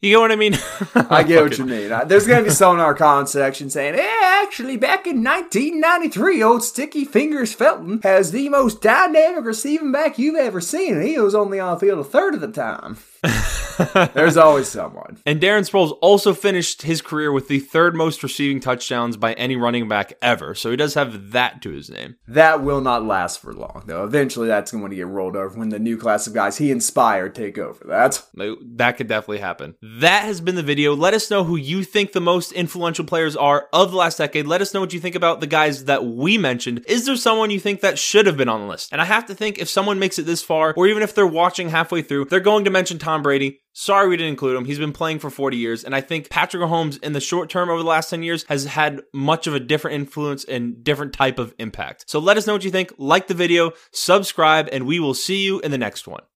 You 0.00 0.14
get 0.14 0.20
what 0.20 0.30
I 0.30 0.36
mean? 0.36 0.54
I 1.10 1.24
get 1.24 1.42
what 1.42 1.58
you 1.58 1.64
mean. 1.64 1.90
Uh, 1.90 2.04
there's 2.04 2.26
going 2.26 2.44
to 2.44 2.48
be 2.48 2.54
someone 2.54 2.78
in 2.78 2.84
our 2.84 2.94
comment 2.94 3.28
section 3.28 3.68
saying, 3.68 3.96
"Yeah, 3.96 4.42
actually, 4.44 4.76
back 4.76 5.08
in 5.08 5.24
1993, 5.24 6.40
old 6.40 6.62
Sticky 6.62 7.04
Fingers 7.04 7.52
Felton 7.52 7.98
has 8.04 8.30
the 8.30 8.48
most 8.48 8.80
dynamic 8.80 9.44
receiving 9.44 9.90
back 9.90 10.16
you've 10.16 10.36
ever 10.36 10.60
seen. 10.60 10.94
and 10.94 11.02
He 11.02 11.18
was 11.18 11.34
only 11.34 11.58
on 11.58 11.74
the 11.74 11.80
field 11.80 11.98
a 11.98 12.04
third 12.04 12.34
of 12.34 12.40
the 12.40 12.46
time." 12.46 12.98
There's 14.14 14.36
always 14.36 14.68
someone. 14.68 15.18
And 15.24 15.40
Darren 15.40 15.68
Sproles 15.68 15.96
also 16.00 16.34
finished 16.34 16.82
his 16.82 17.00
career 17.00 17.32
with 17.32 17.48
the 17.48 17.60
third 17.60 17.94
most 17.94 18.22
receiving 18.22 18.60
touchdowns 18.60 19.16
by 19.16 19.34
any 19.34 19.56
running 19.56 19.88
back 19.88 20.14
ever. 20.20 20.54
So 20.54 20.70
he 20.70 20.76
does 20.76 20.94
have 20.94 21.32
that 21.32 21.62
to 21.62 21.70
his 21.70 21.90
name. 21.90 22.16
That 22.26 22.62
will 22.62 22.80
not 22.80 23.04
last 23.04 23.40
for 23.40 23.52
long, 23.52 23.84
though. 23.86 24.04
Eventually, 24.04 24.48
that's 24.48 24.72
going 24.72 24.90
to 24.90 24.96
get 24.96 25.06
rolled 25.06 25.36
over 25.36 25.58
when 25.58 25.68
the 25.68 25.78
new 25.78 25.96
class 25.96 26.26
of 26.26 26.34
guys 26.34 26.58
he 26.58 26.70
inspired 26.70 27.34
take 27.34 27.58
over. 27.58 27.84
That 27.86 28.22
that 28.34 28.96
could 28.96 29.08
definitely 29.08 29.38
happen. 29.38 29.76
That 29.82 30.24
has 30.24 30.40
been 30.40 30.54
the 30.54 30.62
video. 30.62 30.94
Let 30.94 31.14
us 31.14 31.30
know 31.30 31.44
who 31.44 31.56
you 31.56 31.84
think 31.84 32.12
the 32.12 32.20
most 32.20 32.52
influential 32.52 33.04
players 33.04 33.36
are 33.36 33.68
of 33.72 33.90
the 33.90 33.96
last 33.96 34.18
decade. 34.18 34.46
Let 34.46 34.60
us 34.60 34.74
know 34.74 34.80
what 34.80 34.92
you 34.92 35.00
think 35.00 35.14
about 35.14 35.40
the 35.40 35.46
guys 35.46 35.84
that 35.84 36.04
we 36.04 36.38
mentioned. 36.38 36.84
Is 36.88 37.06
there 37.06 37.16
someone 37.16 37.50
you 37.50 37.60
think 37.60 37.80
that 37.80 37.98
should 37.98 38.26
have 38.26 38.36
been 38.36 38.48
on 38.48 38.60
the 38.60 38.66
list? 38.66 38.92
And 38.92 39.00
I 39.00 39.04
have 39.04 39.26
to 39.26 39.34
think 39.34 39.58
if 39.58 39.68
someone 39.68 39.98
makes 39.98 40.18
it 40.18 40.26
this 40.26 40.42
far, 40.42 40.74
or 40.76 40.86
even 40.86 41.02
if 41.02 41.14
they're 41.14 41.26
watching 41.26 41.68
halfway 41.68 42.02
through, 42.02 42.26
they're 42.26 42.40
going 42.40 42.64
to 42.64 42.70
mention 42.70 42.98
Tom 42.98 43.22
Brady. 43.22 43.60
Sorry 43.80 44.08
we 44.08 44.16
didn't 44.16 44.30
include 44.30 44.56
him. 44.56 44.64
He's 44.64 44.80
been 44.80 44.92
playing 44.92 45.20
for 45.20 45.30
40 45.30 45.56
years. 45.56 45.84
And 45.84 45.94
I 45.94 46.00
think 46.00 46.30
Patrick 46.30 46.60
Mahomes 46.60 47.00
in 47.00 47.12
the 47.12 47.20
short 47.20 47.48
term 47.48 47.70
over 47.70 47.78
the 47.78 47.88
last 47.88 48.10
10 48.10 48.24
years 48.24 48.44
has 48.48 48.64
had 48.64 49.02
much 49.12 49.46
of 49.46 49.54
a 49.54 49.60
different 49.60 49.94
influence 49.94 50.42
and 50.42 50.82
different 50.82 51.12
type 51.12 51.38
of 51.38 51.54
impact. 51.60 52.10
So 52.10 52.18
let 52.18 52.36
us 52.36 52.44
know 52.44 52.54
what 52.54 52.64
you 52.64 52.72
think. 52.72 52.92
Like 52.98 53.28
the 53.28 53.34
video, 53.34 53.70
subscribe, 53.92 54.68
and 54.72 54.84
we 54.84 54.98
will 54.98 55.14
see 55.14 55.44
you 55.44 55.60
in 55.60 55.70
the 55.70 55.78
next 55.78 56.08
one. 56.08 56.24